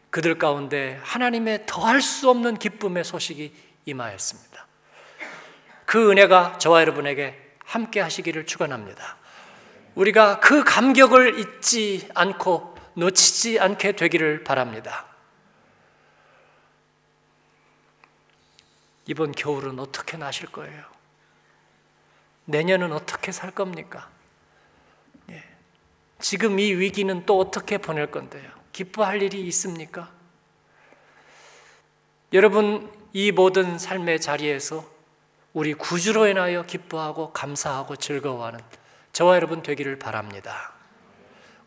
그들 0.10 0.38
가운데 0.38 1.00
하나님의 1.04 1.64
더할 1.66 2.02
수 2.02 2.30
없는 2.30 2.58
기쁨의 2.58 3.06
소식이 3.06 3.54
임하였습니다. 3.86 4.68
그 5.86 6.12
은혜가 6.12 6.58
저와 6.58 6.82
여러분에게 6.82 7.40
함께 7.64 8.02
하시기를 8.02 8.46
축원합니다. 8.46 9.16
우리가 9.96 10.42
그 10.42 10.66
감격을 10.66 11.40
잊지 11.40 12.10
않고 12.14 12.76
놓치지 12.96 13.62
않게 13.62 13.94
되기를 13.94 14.44
바랍니다. 14.44 15.11
이번 19.08 19.32
겨울은 19.32 19.80
어떻게 19.80 20.18
나실 20.18 20.48
거예요? 20.48 20.84
내년은 22.46 22.92
어떻게 22.92 23.32
살 23.32 23.52
겁니까? 23.52 24.10
예. 25.30 25.44
지금 26.20 26.60
이 26.60 26.74
위기는 26.74 27.26
또 27.26 27.40
어떻게 27.40 27.78
보낼 27.78 28.12
건데요? 28.12 28.50
기뻐할 28.72 29.22
일이 29.22 29.42
있습니까? 29.48 30.12
여러분, 32.34 32.92
이 33.14 33.32
모든 33.32 33.78
삶의 33.78 34.22
자리에서 34.22 34.90
우리 35.54 35.74
구주로 35.74 36.28
인하여 36.28 36.64
기뻐하고 36.64 37.34
감사하고 37.34 37.98
즐거워하는 37.98 38.60
저와 39.12 39.36
여러분 39.36 39.62
되기를 39.62 40.00
바랍니다. 40.00 40.74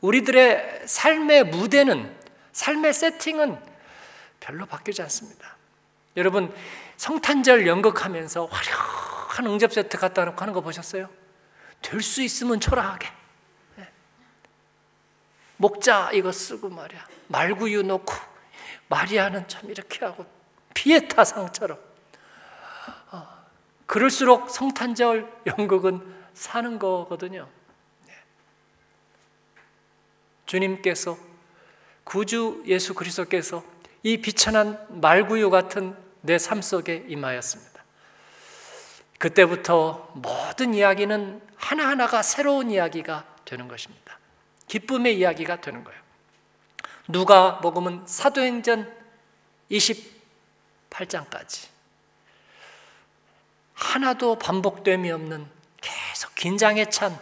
우리들의 0.01 0.83
삶의 0.87 1.45
무대는, 1.45 2.15
삶의 2.53 2.95
세팅은 2.95 3.59
별로 4.41 4.67
바뀌지 4.67 5.03
않습니다. 5.03 5.57
여러분, 6.17 6.55
성탄절 6.97 7.67
연극하면서 7.67 8.47
화려한 8.47 9.47
응접 9.47 9.73
세트 9.73 9.99
갖다 9.99 10.25
놓고 10.25 10.41
하는 10.41 10.53
거 10.55 10.61
보셨어요? 10.61 11.09
될 11.83 12.01
수 12.01 12.23
있으면 12.23 12.61
초라하게. 12.61 13.09
네. 13.77 13.93
목자 15.59 16.13
이거 16.13 16.33
쓰고 16.33 16.71
말이야. 16.71 17.07
말구유 17.29 17.83
놓고 17.83 18.15
마리아는 18.89 19.49
참 19.49 19.71
이렇게 19.71 20.05
하고 20.05 20.25
피에타상처럼. 20.75 21.79
어, 23.13 23.29
그럴수록 23.87 24.51
성탄절 24.51 25.31
연극은 25.47 26.15
사는 26.33 26.79
거거든요. 26.79 27.49
네. 28.07 28.13
주님께서 30.47 31.19
구주 32.05 32.63
예수 32.67 32.95
그리스도께서 32.95 33.63
이 34.03 34.21
비천한 34.21 34.87
말구유 35.01 35.51
같은 35.51 35.97
내 36.25 36.39
삶 36.39 36.63
속에 36.63 37.05
임하였습니다. 37.09 37.85
그때부터 39.19 40.11
모든 40.15 40.75
이야기는 40.75 41.41
하나하나가 41.57 42.23
새로운 42.23 42.71
이야기가 42.71 43.25
되는 43.45 43.69
것입니다. 43.69 44.19
기쁨의 44.69 45.19
이야기가 45.19 45.61
되는 45.61 45.85
거예요. 45.85 46.01
누가 47.09 47.61
먹으면 47.63 48.07
사도행전 48.07 48.91
28장까지 49.71 51.69
하나도 53.75 54.39
반복됨이 54.39 55.11
없는 55.11 55.47
계속 55.81 56.35
긴장에 56.35 56.87
찬 56.87 57.19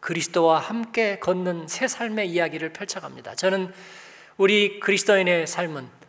그리스도와 0.00 0.58
함께 0.58 1.18
걷는 1.18 1.68
새 1.68 1.86
삶의 1.86 2.30
이야기를 2.30 2.72
펼쳐갑니다. 2.72 3.34
저는 3.34 3.72
우리 4.38 4.80
그리스도인의 4.80 5.46
삶은 5.46 5.99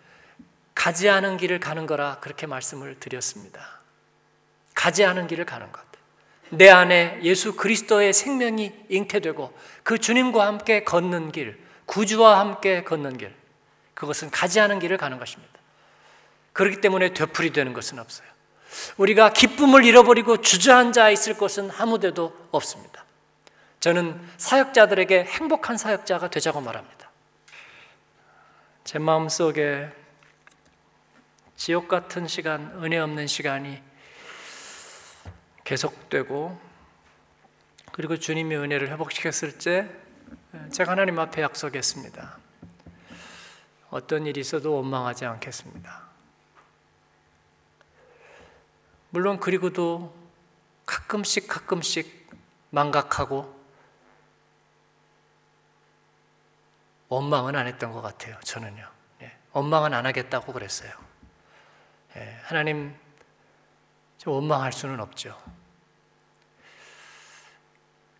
가지 0.81 1.07
않은 1.07 1.37
길을 1.37 1.59
가는 1.59 1.85
거라 1.85 2.17
그렇게 2.21 2.47
말씀을 2.47 2.99
드렸습니다. 2.99 3.81
가지 4.73 5.05
않은 5.05 5.27
길을 5.27 5.45
가는 5.45 5.71
것. 5.71 5.79
내 6.49 6.71
안에 6.71 7.19
예수 7.21 7.55
그리스도의 7.55 8.13
생명이 8.13 8.73
잉태되고 8.89 9.55
그 9.83 9.99
주님과 9.99 10.47
함께 10.47 10.83
걷는 10.83 11.33
길, 11.33 11.63
구주와 11.85 12.39
함께 12.39 12.83
걷는 12.83 13.19
길. 13.19 13.31
그것은 13.93 14.31
가지 14.31 14.59
않은 14.59 14.79
길을 14.79 14.97
가는 14.97 15.19
것입니다. 15.19 15.53
그렇기 16.53 16.81
때문에 16.81 17.13
되풀이 17.13 17.53
되는 17.53 17.73
것은 17.73 17.99
없어요. 17.99 18.27
우리가 18.97 19.33
기쁨을 19.33 19.85
잃어버리고 19.85 20.41
주저앉아 20.41 21.11
있을 21.11 21.37
것은 21.37 21.69
아무데도 21.77 22.47
없습니다. 22.49 23.05
저는 23.79 24.19
사역자들에게 24.37 25.25
행복한 25.25 25.77
사역자가 25.77 26.31
되자고 26.31 26.59
말합니다. 26.59 27.11
제 28.83 28.97
마음 28.97 29.29
속에 29.29 30.00
지옥 31.63 31.87
같은 31.87 32.27
시간, 32.27 32.71
은혜 32.83 32.97
없는 32.97 33.27
시간이 33.27 33.83
계속되고 35.63 36.59
그리고 37.91 38.17
주님의 38.17 38.57
은혜를 38.57 38.89
회복시켰을 38.89 39.59
때 39.59 39.87
제가 40.71 40.93
하나님 40.93 41.19
앞에 41.19 41.43
약속했습니다. 41.43 42.37
어떤 43.91 44.25
일이 44.25 44.39
있어도 44.39 44.73
원망하지 44.73 45.25
않겠습니다. 45.25 46.01
물론 49.11 49.39
그리고도 49.39 50.15
가끔씩 50.87 51.47
가끔씩 51.47 52.27
망각하고 52.71 53.55
원망은 57.09 57.55
안 57.55 57.67
했던 57.67 57.91
것 57.91 58.01
같아요. 58.01 58.39
저는요. 58.43 58.89
예, 59.21 59.37
원망은 59.51 59.93
안 59.93 60.07
하겠다고 60.07 60.53
그랬어요. 60.53 61.10
예, 62.17 62.39
하나님 62.43 62.95
원망할 64.25 64.71
수는 64.71 64.99
없죠. 64.99 65.35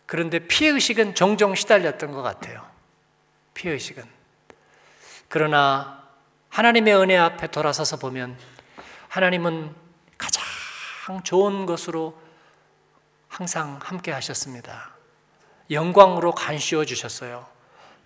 그런데 0.06 0.40
피해의식은 0.40 1.14
종종 1.14 1.54
시달렸던 1.54 2.12
것 2.12 2.22
같아요. 2.22 2.68
피해의식은. 3.54 4.04
그러나 5.28 6.06
하나님의 6.50 6.94
은혜 6.96 7.16
앞에 7.16 7.46
돌아서서 7.46 7.96
보면 7.96 8.36
하나님은 9.08 9.74
가장 10.18 10.42
좋은 11.22 11.66
것으로 11.66 12.20
항상 13.28 13.78
함께 13.82 14.12
하셨습니다. 14.12 14.90
영광으로 15.70 16.34
간씌워 16.34 16.84
주셨어요. 16.84 17.46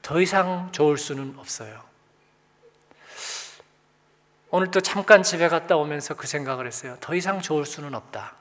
더 0.03 0.21
이상 0.21 0.71
좋을 0.71 0.99
수는 0.99 1.35
없어요. 1.39 1.86
오늘 4.51 4.71
또 4.71 4.81
잠깐 4.81 5.23
집에 5.23 5.49
갔다 5.49 5.77
오면서 5.77 6.15
그 6.15 6.27
생각을 6.27 6.67
했어요. 6.67 6.97
더 7.01 7.15
이상 7.15 7.41
좋을 7.41 7.67
수는 7.67 7.95
없다. 7.95 8.35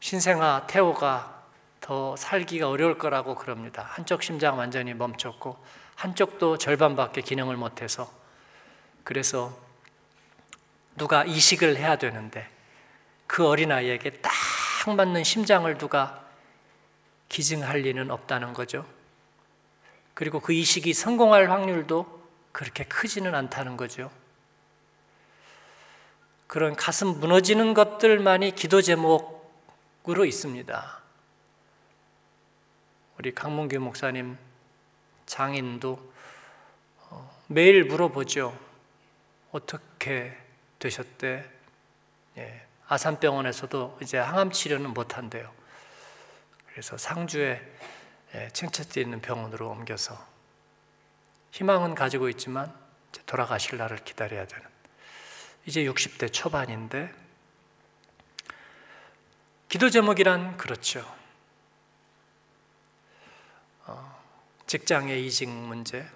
신생아 0.00 0.66
태호가 0.66 1.42
더 1.80 2.14
살기가 2.16 2.68
어려울 2.68 2.98
거라고 2.98 3.34
그럽니다. 3.34 3.84
한쪽 3.88 4.22
심장 4.22 4.58
완전히 4.58 4.94
멈췄고 4.94 5.56
한쪽도 5.94 6.58
절반밖에 6.58 7.22
기능을 7.22 7.56
못해서 7.56 8.10
그래서 9.04 9.56
누가 10.96 11.24
이식을 11.24 11.76
해야 11.76 11.96
되는데 11.96 12.48
그 13.26 13.46
어린아이에게 13.46 14.20
딱 14.20 14.32
맞는 14.94 15.24
심장을 15.24 15.78
누가 15.78 16.22
기증할 17.28 17.78
리는 17.78 18.10
없다는 18.10 18.52
거죠. 18.52 18.84
그리고 20.12 20.40
그 20.40 20.52
이식이 20.52 20.92
성공할 20.92 21.50
확률도 21.50 22.21
그렇게 22.52 22.84
크지는 22.84 23.34
않다는 23.34 23.76
거죠. 23.76 24.10
그런 26.46 26.76
가슴 26.76 27.08
무너지는 27.18 27.72
것들만이 27.72 28.54
기도 28.54 28.82
제목으로 28.82 30.26
있습니다. 30.26 31.00
우리 33.18 33.34
강문규 33.34 33.78
목사님 33.78 34.36
장인도 35.24 36.12
어, 37.08 37.40
매일 37.46 37.84
물어보죠. 37.84 38.58
어떻게 39.50 40.36
되셨대? 40.78 41.48
예, 42.36 42.66
아산병원에서도 42.88 43.98
이제 44.02 44.18
항암 44.18 44.52
치료는 44.52 44.92
못 44.92 45.16
한대요. 45.16 45.50
그래서 46.66 46.98
상주에 46.98 47.62
예, 48.34 48.48
청첩지 48.48 49.00
있는 49.00 49.20
병원으로 49.20 49.70
옮겨서 49.70 50.31
희망은 51.52 51.94
가지고 51.94 52.28
있지만 52.30 52.74
돌아가실 53.26 53.78
날을 53.78 53.98
기다려야 53.98 54.46
되는 54.46 54.66
이제 55.66 55.84
60대 55.84 56.32
초반인데 56.32 57.12
기도 59.68 59.88
제목이란 59.88 60.56
그렇죠. 60.56 61.06
어, 63.86 64.22
직장의 64.66 65.26
이직 65.26 65.48
문제 65.48 66.06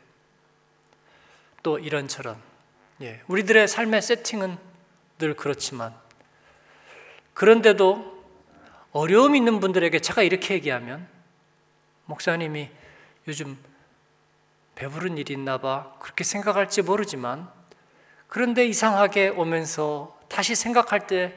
또 1.63 1.79
이런저런 1.79 2.41
예, 3.03 3.23
우리들의 3.29 3.69
삶의 3.69 4.03
세팅은 4.03 4.59
늘 5.19 5.35
그렇지만 5.35 5.95
그런데도 7.35 8.25
어려움 8.93 9.37
있는 9.37 9.61
분들에게 9.61 9.99
제가 10.01 10.23
이렇게 10.23 10.55
얘기하면 10.55 11.07
목사님이 12.07 12.71
요즘 13.29 13.59
배부른 14.77 15.19
일이 15.19 15.33
있나 15.35 15.59
봐. 15.59 15.93
그렇게 15.99 16.23
생각할지 16.23 16.83
모르지만 16.83 17.49
그런데 18.29 18.65
이상하게 18.67 19.31
오면서 19.31 20.17
다시 20.29 20.55
생각할 20.55 21.07
때 21.07 21.35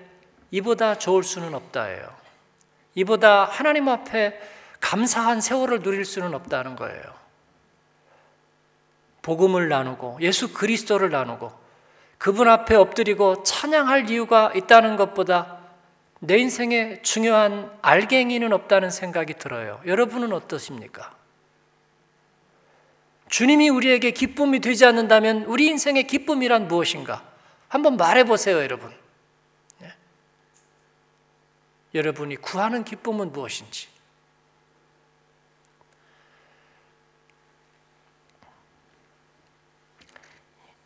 이보다 0.51 0.97
좋을 0.97 1.23
수는 1.23 1.53
없다예요. 1.53 2.07
이보다 2.95 3.45
하나님 3.45 3.87
앞에 3.87 4.39
감사한 4.81 5.41
세월을 5.41 5.81
누릴 5.81 6.05
수는 6.05 6.33
없다는 6.33 6.75
거예요. 6.75 7.01
복음을 9.21 9.69
나누고 9.69 10.19
예수 10.21 10.53
그리스도를 10.53 11.09
나누고 11.09 11.51
그분 12.17 12.49
앞에 12.49 12.75
엎드리고 12.75 13.43
찬양할 13.43 14.09
이유가 14.09 14.51
있다는 14.53 14.97
것보다 14.97 15.59
내 16.19 16.37
인생에 16.37 17.01
중요한 17.01 17.71
알갱이는 17.81 18.51
없다는 18.51 18.89
생각이 18.89 19.35
들어요. 19.35 19.79
여러분은 19.85 20.33
어떠십니까? 20.33 21.18
주님이 23.29 23.69
우리에게 23.69 24.11
기쁨이 24.11 24.59
되지 24.59 24.85
않는다면 24.85 25.43
우리 25.43 25.67
인생의 25.67 26.07
기쁨이란 26.07 26.67
무엇인가? 26.67 27.23
한번 27.67 27.95
말해 27.95 28.23
보세요, 28.23 28.57
여러분. 28.57 28.91
네? 29.77 29.93
여러분이 31.93 32.37
구하는 32.37 32.83
기쁨은 32.83 33.31
무엇인지. 33.31 33.87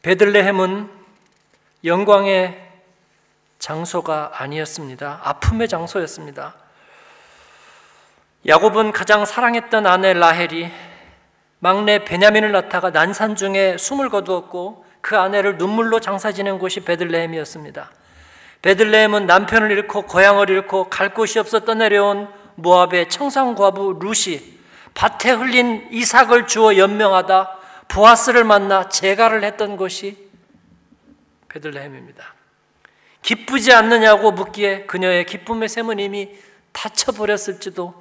베들레헴은 0.02 0.92
영광의 1.86 2.72
장소가 3.58 4.32
아니었습니다. 4.34 5.22
아픔의 5.24 5.70
장소였습니다. 5.70 6.56
야곱은 8.46 8.92
가장 8.92 9.24
사랑했던 9.24 9.88
아내 9.88 10.14
라헬이 10.14 10.70
막내 11.64 12.04
베냐민을 12.04 12.52
낳다가 12.52 12.90
난산 12.90 13.38
중에 13.38 13.78
숨을 13.78 14.10
거두었고 14.10 14.84
그 15.00 15.18
아내를 15.18 15.58
눈물로 15.58 16.02
장사 16.02 16.34
지낸 16.34 16.60
곳이 16.60 16.82
베들레헴이었습니다. 16.82 17.90
베들레헴은 18.62 19.26
남편을 19.28 19.72
잃고 19.72 20.02
고향을 20.02 20.50
잃고 20.50 20.90
갈 20.90 21.14
곳이 21.14 21.40
없어 21.40 21.62
떠내려온 21.62 22.28
모압의 22.56 23.08
청상 23.08 23.56
과부 23.56 23.98
루시 24.02 24.60
밭에 24.94 25.32
흘린 25.32 25.88
이삭을 25.90 26.48
주어 26.48 26.76
연명하다 26.76 27.58
보아스를 27.88 28.44
만나 28.44 28.90
재가를 28.90 29.46
했던 29.46 29.78
곳이 29.78 30.18
베들레헴입니다. 31.48 32.26
기쁘지 33.22 33.72
않느냐고 33.72 34.34
묻기에 34.34 34.86
그녀의 34.86 35.26
기쁨의 35.28 35.70
샘은 35.70 36.00
이미 36.00 36.30
닫혀버렸을지도 36.74 37.94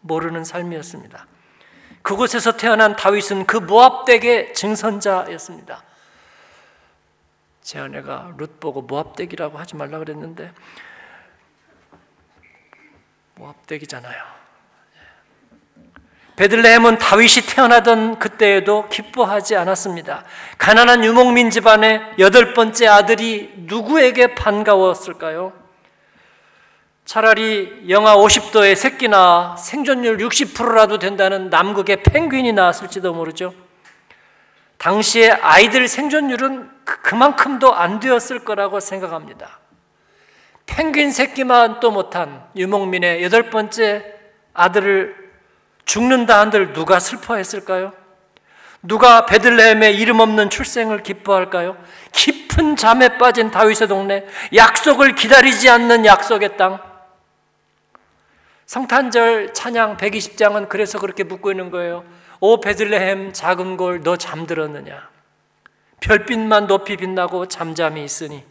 모르는 0.00 0.44
삶이었습니다. 0.44 1.26
그곳에서 2.04 2.52
태어난 2.52 2.96
다윗은 2.96 3.46
그 3.46 3.56
모압 3.56 4.04
댁의 4.04 4.52
증선자였습니다. 4.52 5.82
제 7.62 7.78
아내가 7.80 8.34
룻 8.36 8.60
보고 8.60 8.82
모압대기라고 8.82 9.58
하지 9.58 9.74
말라 9.74 9.98
그랬는데 9.98 10.52
모압대기잖아요. 13.36 14.22
베들레헴은 16.36 16.98
다윗이 16.98 17.46
태어나던 17.48 18.18
그때에도 18.18 18.86
기뻐하지 18.90 19.56
않았습니다. 19.56 20.24
가난한 20.58 21.04
유목민 21.04 21.48
집안의 21.48 22.16
여덟 22.18 22.52
번째 22.52 22.86
아들이 22.86 23.54
누구에게 23.56 24.34
반가웠을까요? 24.34 25.63
차라리 27.04 27.84
영하 27.88 28.16
50도의 28.16 28.76
새끼나 28.76 29.56
생존율 29.58 30.16
60%라도 30.18 30.98
된다는 30.98 31.50
남극의 31.50 32.02
펭귄이 32.02 32.52
나왔을지도 32.52 33.12
모르죠. 33.12 33.54
당시에 34.78 35.30
아이들 35.30 35.86
생존율은 35.86 36.70
그, 36.84 37.00
그만큼도 37.02 37.74
안 37.74 38.00
되었을 38.00 38.40
거라고 38.40 38.80
생각합니다. 38.80 39.60
펭귄 40.66 41.10
새끼만 41.12 41.80
또 41.80 41.90
못한 41.90 42.42
유목민의 42.56 43.22
여덟 43.22 43.50
번째 43.50 44.04
아들을 44.54 45.14
죽는다 45.84 46.40
한들 46.40 46.72
누가 46.72 46.98
슬퍼했을까요? 46.98 47.92
누가 48.82 49.26
베들레헴의 49.26 49.96
이름 49.96 50.20
없는 50.20 50.50
출생을 50.50 51.02
기뻐할까요? 51.02 51.76
깊은 52.12 52.76
잠에 52.76 53.18
빠진 53.18 53.50
다윗의 53.50 53.88
동네, 53.88 54.26
약속을 54.54 55.14
기다리지 55.14 55.68
않는 55.70 56.04
약속의 56.06 56.56
땅. 56.56 56.93
성탄절 58.66 59.52
찬양 59.54 59.96
120장은 59.96 60.68
그래서 60.68 60.98
그렇게 60.98 61.24
묻고 61.24 61.50
있는 61.50 61.70
거예요. 61.70 62.04
오 62.40 62.60
베들레헴 62.60 63.32
작은 63.32 63.76
골 63.76 64.02
너 64.02 64.16
잠들었느냐? 64.16 65.08
별빛만 66.00 66.66
높이 66.66 66.96
빛나고 66.96 67.48
잠잠히 67.48 68.04
있으니. 68.04 68.44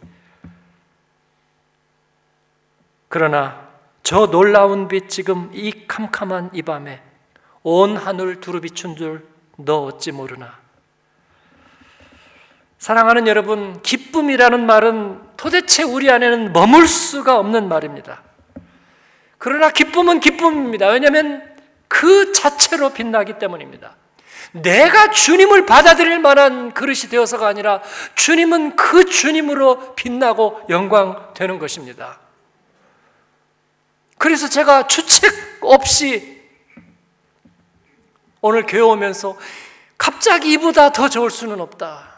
그러나 3.08 3.68
저 4.02 4.26
놀라운 4.26 4.88
빛 4.88 5.08
지금 5.08 5.50
이 5.52 5.86
캄캄한 5.86 6.50
이 6.52 6.62
밤에 6.62 7.00
온 7.62 7.96
하늘 7.96 8.40
두루 8.40 8.60
비춘 8.60 8.96
줄 8.96 9.34
너 9.56 9.84
어찌 9.84 10.12
모르나. 10.12 10.58
사랑하는 12.78 13.26
여러분, 13.28 13.80
기쁨이라는 13.82 14.66
말은 14.66 15.36
도대체 15.36 15.82
우리 15.82 16.10
안에는 16.10 16.52
머물 16.52 16.86
수가 16.86 17.38
없는 17.38 17.68
말입니다. 17.68 18.22
그러나 19.44 19.68
기쁨은 19.68 20.20
기쁨입니다. 20.20 20.88
왜냐하면 20.88 21.46
그 21.86 22.32
자체로 22.32 22.94
빛나기 22.94 23.38
때문입니다. 23.38 23.94
내가 24.52 25.10
주님을 25.10 25.66
받아들일 25.66 26.18
만한 26.18 26.72
그릇이 26.72 27.10
되어서가 27.10 27.46
아니라 27.46 27.82
주님은 28.14 28.74
그 28.74 29.04
주님으로 29.04 29.96
빛나고 29.96 30.62
영광 30.70 31.34
되는 31.34 31.58
것입니다. 31.58 32.20
그래서 34.16 34.48
제가 34.48 34.86
주책 34.86 35.30
없이 35.60 36.42
오늘 38.40 38.64
교회 38.64 38.80
오면서 38.80 39.36
갑자기 39.98 40.52
이보다 40.52 40.90
더 40.90 41.10
좋을 41.10 41.30
수는 41.30 41.60
없다. 41.60 42.14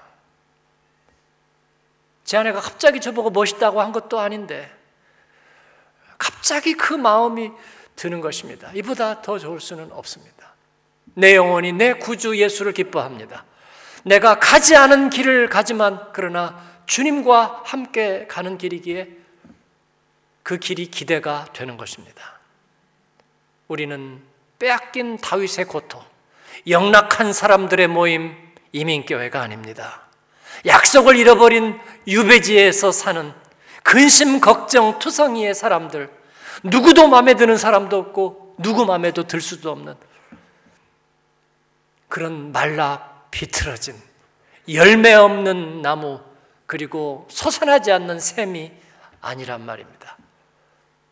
제 2.22 2.36
아내가 2.36 2.60
갑자기 2.60 3.00
저보고 3.00 3.30
멋있다고 3.30 3.80
한 3.80 3.90
것도 3.90 4.20
아닌데 4.20 4.75
갑자기 6.18 6.74
그 6.74 6.94
마음이 6.94 7.50
드는 7.96 8.20
것입니다. 8.20 8.70
이보다 8.74 9.22
더 9.22 9.38
좋을 9.38 9.60
수는 9.60 9.90
없습니다. 9.92 10.54
내 11.14 11.34
영혼이 11.34 11.72
내 11.72 11.94
구주 11.94 12.38
예수를 12.38 12.72
기뻐합니다. 12.72 13.44
내가 14.04 14.38
가지 14.38 14.76
않은 14.76 15.10
길을 15.10 15.48
가지만 15.48 16.08
그러나 16.12 16.62
주님과 16.86 17.62
함께 17.64 18.26
가는 18.28 18.58
길이기에 18.58 19.08
그 20.42 20.58
길이 20.58 20.86
기대가 20.86 21.46
되는 21.52 21.76
것입니다. 21.76 22.38
우리는 23.66 24.22
빼앗긴 24.58 25.18
다윗의 25.18 25.64
고토, 25.64 26.02
영락한 26.68 27.32
사람들의 27.32 27.88
모임 27.88 28.36
이민교회가 28.72 29.40
아닙니다. 29.40 30.02
약속을 30.64 31.16
잃어버린 31.16 31.78
유배지에서 32.06 32.92
사는 32.92 33.32
근심 33.86 34.40
걱정 34.40 34.98
투성이의 34.98 35.54
사람들 35.54 36.10
누구도 36.64 37.06
마음에 37.06 37.34
드는 37.34 37.56
사람도 37.56 37.96
없고 37.96 38.56
누구 38.58 38.84
마음에도 38.84 39.22
들 39.22 39.40
수도 39.40 39.70
없는 39.70 39.94
그런 42.08 42.50
말라 42.50 43.22
비틀어진 43.30 43.94
열매 44.68 45.14
없는 45.14 45.82
나무 45.82 46.20
그리고 46.66 47.28
솟아나지 47.30 47.92
않는 47.92 48.18
샘이 48.18 48.72
아니란 49.20 49.64
말입니다. 49.64 50.16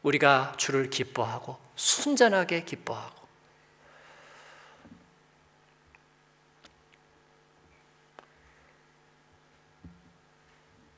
우리가 0.03 0.55
주를 0.57 0.91
기뻐하고 0.91 1.57
순전하게 1.77 2.65
기뻐하고 2.65 3.15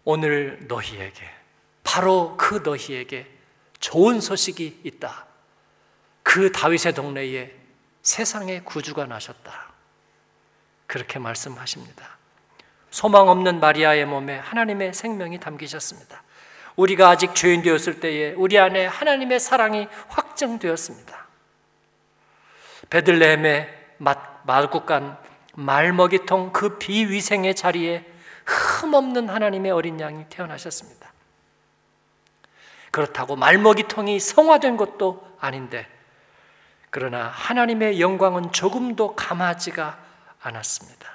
오늘 0.04 0.66
너희에게 0.68 1.35
바로 1.86 2.34
그 2.36 2.62
너희에게 2.64 3.30
좋은 3.78 4.20
소식이 4.20 4.80
있다. 4.82 5.24
그 6.24 6.50
다윗의 6.50 6.94
동네에 6.94 7.54
세상의 8.02 8.64
구주가 8.64 9.06
나셨다. 9.06 9.72
그렇게 10.88 11.20
말씀하십니다. 11.20 12.18
소망 12.90 13.28
없는 13.28 13.60
마리아의 13.60 14.04
몸에 14.04 14.36
하나님의 14.36 14.94
생명이 14.94 15.38
담기셨습니다. 15.38 16.24
우리가 16.74 17.08
아직 17.08 17.34
죄인 17.36 17.62
되었을 17.62 18.00
때에 18.00 18.32
우리 18.32 18.58
안에 18.58 18.86
하나님의 18.86 19.38
사랑이 19.38 19.86
확정되었습니다. 20.08 21.26
베들레헴의 22.90 23.94
마국간 24.44 25.18
말먹이통 25.54 26.52
그 26.52 26.78
비위생의 26.78 27.54
자리에 27.54 28.04
흠없는 28.44 29.28
하나님의 29.28 29.70
어린 29.70 30.00
양이 30.00 30.24
태어나셨습니다. 30.28 30.95
그렇다고 32.96 33.36
말먹이통이 33.36 34.18
성화된 34.18 34.78
것도 34.78 35.22
아닌데 35.38 35.86
그러나 36.88 37.26
하나님의 37.26 38.00
영광은 38.00 38.52
조금도 38.52 39.14
감하지가 39.14 39.98
않았습니다. 40.40 41.06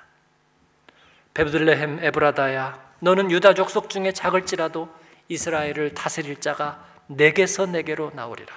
베들레헴 1.34 2.04
에브라다야 2.04 2.78
너는 3.00 3.32
유다 3.32 3.56
족속 3.56 3.90
중에 3.90 4.12
작을지라도 4.12 4.90
이스라엘을 5.28 5.96
다스릴 5.96 6.40
자가 6.40 6.86
내게서 7.08 7.66
내게로 7.66 8.12
나오리라. 8.14 8.54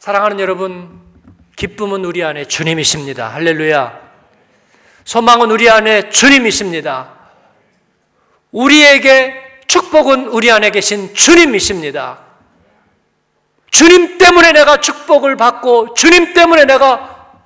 사랑하는 0.00 0.38
여러분, 0.38 1.00
기쁨은 1.56 2.04
우리 2.04 2.22
안에 2.22 2.44
주님이십니다. 2.44 3.28
할렐루야. 3.32 4.00
소망은 5.04 5.50
우리 5.50 5.70
안에 5.70 6.10
주님이십니다. 6.10 7.14
우리에게 8.50 9.51
축복은 9.66 10.28
우리 10.28 10.50
안에 10.50 10.70
계신 10.70 11.14
주님이십니다. 11.14 12.20
주님 13.70 14.18
때문에 14.18 14.52
내가 14.52 14.80
축복을 14.80 15.36
받고 15.36 15.94
주님 15.94 16.34
때문에 16.34 16.66
내가 16.66 17.40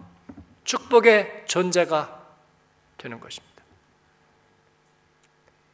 축복의 0.65 1.45
존재가 1.47 2.21
되는 2.99 3.21
것입니다. 3.21 3.63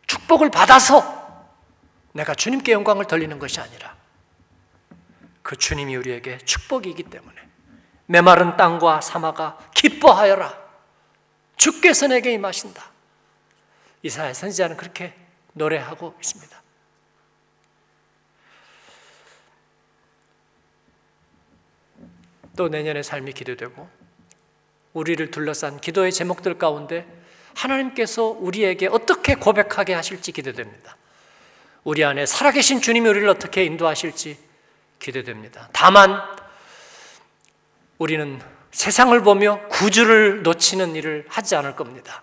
축복을 0.06 0.50
받아서 0.50 1.22
내가 2.12 2.34
주님께 2.34 2.72
영광을 2.72 3.06
돌리는 3.06 3.38
것이 3.38 3.60
아니라 3.60 3.96
그 5.42 5.56
주님이 5.56 5.96
우리에게 5.96 6.38
축복이기 6.38 7.04
때문에 7.04 7.36
메마른 8.06 8.56
땅과 8.56 9.00
사마가 9.00 9.58
기뻐하여라. 9.74 10.60
주께서 11.56 12.08
내게 12.08 12.32
임하신다. 12.32 12.82
이사야 14.02 14.34
선지자는 14.34 14.76
그렇게 14.76 15.14
노래하고 15.52 16.14
있습니다. 16.20 16.62
또 22.56 22.68
내년의 22.68 23.02
삶이 23.02 23.32
기대되고 23.32 23.88
우리를 24.92 25.30
둘러싼 25.30 25.80
기도의 25.80 26.12
제목들 26.12 26.58
가운데 26.58 27.06
하나님께서 27.54 28.24
우리에게 28.24 28.88
어떻게 28.88 29.34
고백하게 29.34 29.94
하실지 29.94 30.32
기대됩니다. 30.32 30.96
우리 31.84 32.04
안에 32.04 32.26
살아계신 32.26 32.80
주님이 32.80 33.08
우리를 33.08 33.28
어떻게 33.28 33.64
인도하실지 33.64 34.38
기대됩니다. 34.98 35.68
다만 35.72 36.20
우리는 37.98 38.40
세상을 38.70 39.20
보며 39.22 39.66
구주를 39.68 40.42
놓치는 40.42 40.94
일을 40.96 41.26
하지 41.28 41.56
않을 41.56 41.74
겁니다. 41.74 42.22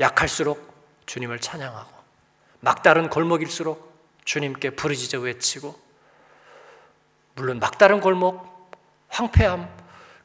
약할수록 0.00 0.73
주님을 1.06 1.38
찬양하고 1.38 1.92
막다른 2.60 3.10
골목일수록 3.10 3.92
주님께 4.24 4.70
부르짖어 4.70 5.20
외치고 5.20 5.78
물론 7.34 7.58
막다른 7.58 8.00
골목, 8.00 8.70
황폐함 9.08 9.68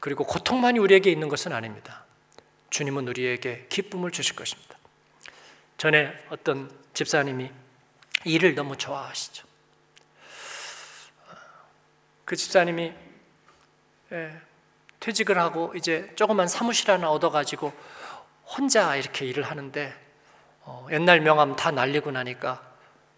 그리고 0.00 0.24
고통만이 0.24 0.78
우리에게 0.78 1.10
있는 1.10 1.28
것은 1.28 1.52
아닙니다. 1.52 2.04
주님은 2.70 3.08
우리에게 3.08 3.66
기쁨을 3.68 4.10
주실 4.10 4.36
것입니다. 4.36 4.76
전에 5.76 6.12
어떤 6.30 6.70
집사님이 6.94 7.50
일을 8.24 8.54
너무 8.54 8.76
좋아하시죠. 8.76 9.46
그 12.24 12.36
집사님이 12.36 12.92
예, 14.12 14.40
퇴직을 15.00 15.38
하고 15.38 15.72
이제 15.74 16.12
조그만 16.16 16.48
사무실 16.48 16.90
하나 16.90 17.10
얻어가지고 17.10 17.72
혼자 18.44 18.96
이렇게 18.96 19.26
일을 19.26 19.44
하는데 19.44 20.09
어, 20.62 20.86
옛날 20.90 21.20
명함 21.20 21.56
다 21.56 21.70
날리고 21.70 22.10
나니까 22.10 22.62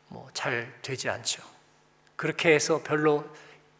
뭐 0.08 0.28
잘 0.34 0.72
되지 0.82 1.08
않죠. 1.08 1.42
그렇게 2.16 2.54
해서 2.54 2.82
별로 2.84 3.24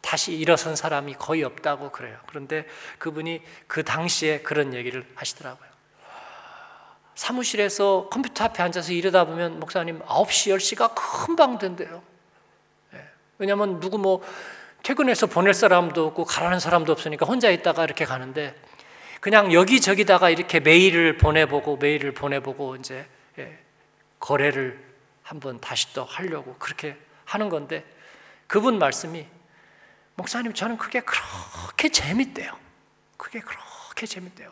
다시 0.01 0.33
일어선 0.33 0.75
사람이 0.75 1.15
거의 1.15 1.43
없다고 1.43 1.91
그래요. 1.91 2.17
그런데 2.27 2.67
그분이 2.99 3.41
그 3.67 3.83
당시에 3.83 4.41
그런 4.41 4.73
얘기를 4.73 5.05
하시더라고요. 5.15 5.69
사무실에서 7.15 8.09
컴퓨터 8.11 8.43
앞에 8.45 8.61
앉아서 8.63 8.91
일하다 8.91 9.25
보면 9.25 9.59
목사님 9.59 9.99
9시, 9.99 10.55
10시가 10.55 10.93
금방 10.95 11.57
된대요. 11.57 12.01
예. 12.95 13.03
왜냐하면 13.37 13.79
누구 13.79 13.97
뭐 13.97 14.21
퇴근해서 14.81 15.27
보낼 15.27 15.53
사람도 15.53 16.07
없고 16.07 16.25
가라는 16.25 16.59
사람도 16.59 16.91
없으니까 16.91 17.25
혼자 17.25 17.49
있다가 17.49 17.83
이렇게 17.85 18.03
가는데 18.03 18.55
그냥 19.21 19.53
여기저기다가 19.53 20.29
이렇게 20.29 20.59
메일을 20.59 21.17
보내보고 21.17 21.77
메일을 21.77 22.13
보내보고 22.13 22.75
이제 22.75 22.95
예, 22.95 23.07
거래를 24.23 24.81
한번 25.21 25.59
다시 25.59 25.91
또 25.93 26.05
하려고 26.05 26.55
그렇게 26.57 26.97
하는 27.25 27.49
건데 27.49 27.85
그분 28.47 28.79
말씀이 28.79 29.27
목사님 30.15 30.53
저는 30.53 30.77
그게 30.77 31.01
그렇게 31.01 31.89
재밌대요. 31.89 32.57
그게 33.17 33.41
그렇게 33.41 34.05
재밌대요. 34.05 34.49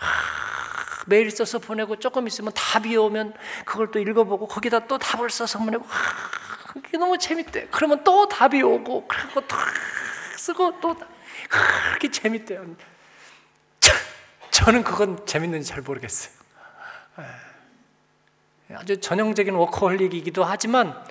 아, 0.00 1.04
메일 1.06 1.32
써서 1.32 1.58
보내고 1.58 1.98
조금 1.98 2.28
있으면 2.28 2.52
답이 2.54 2.96
오면 2.96 3.34
그걸 3.64 3.90
또 3.90 3.98
읽어보고 3.98 4.46
거기다 4.46 4.86
또 4.86 4.98
답을 4.98 5.30
써서 5.30 5.58
보내고 5.58 5.84
아, 5.88 6.72
그게 6.72 6.96
너무 6.96 7.18
재밌대. 7.18 7.68
그러면 7.72 8.04
또 8.04 8.28
답이 8.28 8.62
오고 8.62 9.08
그리고 9.08 9.40
또 9.48 9.56
쓰고 10.36 10.78
또 10.80 10.96
그렇게 11.48 12.08
재밌대요. 12.08 12.76
저는 14.52 14.84
그건 14.84 15.26
재밌는지 15.26 15.68
잘 15.68 15.82
모르겠어요. 15.82 16.38
예. 18.70 18.74
아주 18.74 19.00
전형적인 19.00 19.54
워커홀릭이기도 19.54 20.44
하지만 20.44 21.02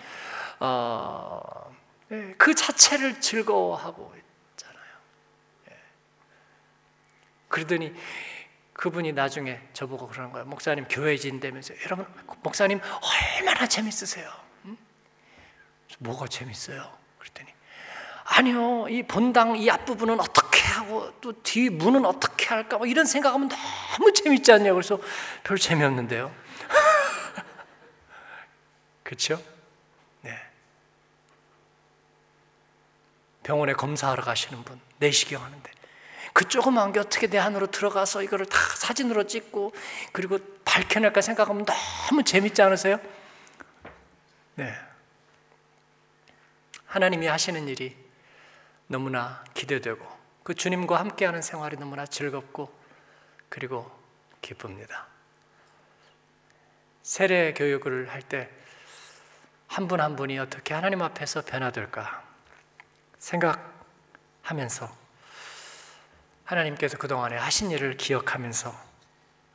어, 0.59 1.41
예, 2.11 2.33
그 2.37 2.55
자체를 2.55 3.19
즐거워하고 3.19 4.13
있잖아요. 4.51 4.85
예. 5.71 5.75
그러더니 7.47 7.93
그분이 8.73 9.13
나중에 9.13 9.59
저보고 9.73 10.07
그러는 10.07 10.31
거예요. 10.31 10.45
목사님 10.45 10.85
교회 10.87 11.17
진다면서 11.17 11.73
여러분 11.83 12.05
목사님 12.43 12.79
얼마나 13.39 13.67
재밌으세요? 13.67 14.29
응? 14.65 14.77
뭐가 15.99 16.27
재밌어요? 16.27 16.87
그랬더니 17.17 17.49
아니요 18.23 18.87
이 18.89 19.01
본당 19.01 19.57
이 19.57 19.69
앞부분은 19.69 20.19
어떻게 20.19 20.61
하고 20.61 21.11
또뒤 21.21 21.69
문은 21.69 22.05
어떻게 22.05 22.45
할까 22.45 22.77
뭐 22.77 22.85
이런 22.85 23.05
생각하면 23.05 23.49
너무 23.49 24.13
재밌지 24.13 24.51
않냐 24.51 24.73
그래서 24.73 24.99
별 25.43 25.57
재미없는데요. 25.57 26.31
그렇죠? 29.07 29.41
네. 30.19 30.37
병원에 33.41 33.71
검사하러 33.71 34.21
가시는 34.21 34.65
분 34.65 34.81
내시경 34.97 35.41
하는데 35.41 35.71
그 36.33 36.45
조그만 36.49 36.91
게 36.91 36.99
어떻게 36.99 37.27
내 37.27 37.37
안으로 37.37 37.67
들어가서 37.67 38.21
이거를 38.21 38.47
다 38.47 38.57
사진으로 38.75 39.25
찍고 39.25 39.71
그리고 40.11 40.39
밝혀낼까 40.65 41.21
생각하면 41.21 41.63
너무 41.63 42.21
재밌지 42.25 42.61
않으세요? 42.61 42.99
네. 44.55 44.75
하나님이 46.85 47.27
하시는 47.27 47.65
일이 47.69 47.95
너무나 48.87 49.41
기대되고 49.53 50.05
그 50.43 50.53
주님과 50.53 50.99
함께하는 50.99 51.41
생활이 51.41 51.77
너무나 51.77 52.05
즐겁고 52.05 52.77
그리고 53.47 53.89
기쁩니다. 54.41 55.07
세례 57.03 57.53
교육을 57.53 58.09
할 58.09 58.21
때 58.23 58.66
한분한 59.67 60.15
분이 60.15 60.39
어떻게 60.39 60.73
하나님 60.73 61.01
앞에서 61.01 61.43
변화될까 61.43 62.23
생각하면서 63.19 64.89
하나님께서 66.45 66.97
그동안에 66.97 67.35
하신 67.35 67.71
일을 67.71 67.97
기억하면서 67.97 68.73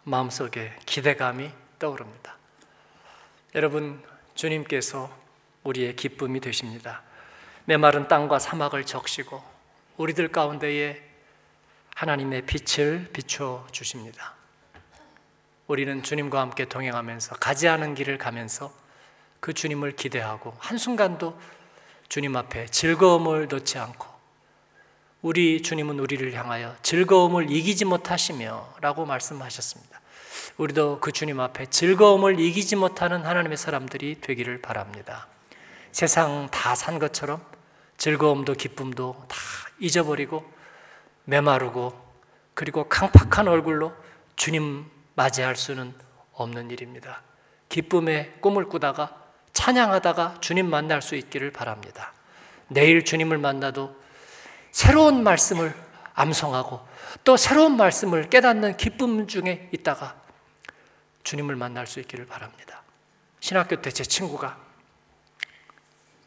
마음속에 0.04 0.76
기대감이 0.84 1.50
떠오릅니다. 1.78 2.36
여러분, 3.54 4.02
주님께서 4.34 5.10
우리의 5.64 5.96
기쁨이 5.96 6.40
되십니다. 6.40 7.02
메마른 7.64 8.08
땅과 8.08 8.38
사막을 8.38 8.84
적시고 8.84 9.42
우리들 9.96 10.28
가운데에 10.28 11.02
하나님의 11.94 12.46
빛을 12.46 13.10
비춰 13.12 13.66
주십니다. 13.70 14.34
우리는 15.66 16.02
주님과 16.02 16.40
함께 16.40 16.64
동행하면서 16.64 17.36
가지 17.36 17.68
않은 17.68 17.94
길을 17.94 18.18
가면서 18.18 18.74
그 19.42 19.52
주님을 19.52 19.96
기대하고 19.96 20.54
한순간도 20.60 21.36
주님 22.08 22.36
앞에 22.36 22.66
즐거움을 22.66 23.48
놓지 23.48 23.76
않고 23.76 24.06
우리 25.20 25.62
주님은 25.62 25.98
우리를 25.98 26.32
향하여 26.34 26.76
즐거움을 26.82 27.50
이기지 27.50 27.86
못하시며 27.86 28.74
라고 28.80 29.04
말씀하셨습니다. 29.04 30.00
우리도 30.58 31.00
그 31.00 31.10
주님 31.10 31.40
앞에 31.40 31.66
즐거움을 31.66 32.38
이기지 32.38 32.76
못하는 32.76 33.24
하나님의 33.26 33.56
사람들이 33.56 34.20
되기를 34.20 34.62
바랍니다. 34.62 35.26
세상 35.90 36.48
다 36.52 36.76
산 36.76 37.00
것처럼 37.00 37.44
즐거움도 37.96 38.54
기쁨도 38.54 39.24
다 39.26 39.36
잊어버리고 39.80 40.48
메마르고 41.24 42.00
그리고 42.54 42.88
강팍한 42.88 43.48
얼굴로 43.48 43.92
주님 44.36 44.88
맞이할 45.14 45.56
수는 45.56 45.94
없는 46.32 46.70
일입니다. 46.70 47.22
기쁨의 47.68 48.34
꿈을 48.40 48.68
꾸다가 48.68 49.21
찬양하다가 49.52 50.36
주님 50.40 50.68
만날 50.68 51.02
수 51.02 51.14
있기를 51.14 51.52
바랍니다. 51.52 52.12
내일 52.68 53.04
주님을 53.04 53.38
만나도 53.38 53.94
새로운 54.70 55.22
말씀을 55.22 55.74
암송하고 56.14 56.86
또 57.24 57.36
새로운 57.36 57.76
말씀을 57.76 58.30
깨닫는 58.30 58.76
기쁨 58.76 59.26
중에 59.26 59.68
있다가 59.72 60.16
주님을 61.24 61.56
만날 61.56 61.86
수 61.86 62.00
있기를 62.00 62.26
바랍니다. 62.26 62.82
신학교 63.40 63.80
때 63.80 63.90
제 63.90 64.04
친구가 64.04 64.58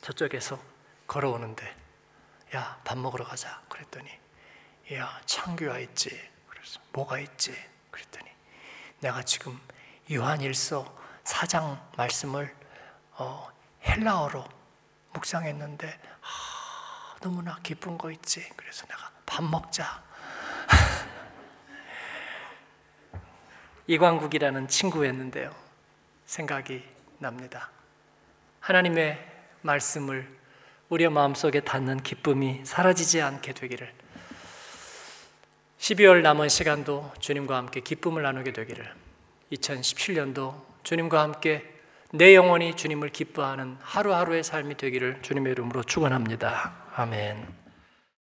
저쪽에서 0.02 0.60
걸어오는데 1.08 1.76
야, 2.56 2.80
밥 2.84 2.98
먹으러 2.98 3.26
가자. 3.26 3.62
그랬더니 3.70 4.10
야, 4.94 5.20
창규가 5.26 5.80
있지. 5.80 6.10
그래서 6.48 6.80
뭐가 6.94 7.20
있지? 7.20 7.56
그랬더니 7.90 8.30
내가 9.00 9.24
지금 9.24 9.60
요한일서 10.12 10.96
4장 11.24 11.80
말씀을 11.98 12.56
어, 13.17 13.49
헬라어로 13.84 14.45
묵상했는데 15.13 15.99
너무나 17.21 17.58
기쁜 17.63 17.97
거 17.97 18.12
있지. 18.12 18.47
그래서 18.56 18.86
내가 18.86 19.10
밥 19.25 19.43
먹자. 19.43 20.04
이광국이라는 23.88 24.67
친구였는데요. 24.67 25.56
생각이 26.25 26.84
납니다. 27.17 27.71
하나님의 28.60 29.33
말씀을 29.62 30.29
우리의 30.90 31.10
마음속에 31.10 31.62
닿는 31.62 32.04
기쁨이 32.04 32.63
사라지지 32.63 33.21
않게 33.21 33.54
되기를 33.54 33.92
12월 35.79 36.21
남은 36.21 36.50
시간도 36.50 37.13
주님과 37.19 37.58
함께 37.58 37.79
기쁨을 37.79 38.21
나누게 38.21 38.54
되기를 38.54 38.94
2017년도 39.52 40.63
주님과 40.83 41.21
함께 41.21 41.75
내 42.18 42.34
영혼이 42.34 42.78
주님을 42.78 43.10
기뻐하는 43.10 43.76
하루하루의 43.82 44.46
삶이 44.46 44.78
되기를 44.78 45.22
주님의 45.22 45.52
이름으로 45.52 45.84
축원합니다. 45.84 46.74
아멘. 46.96 47.65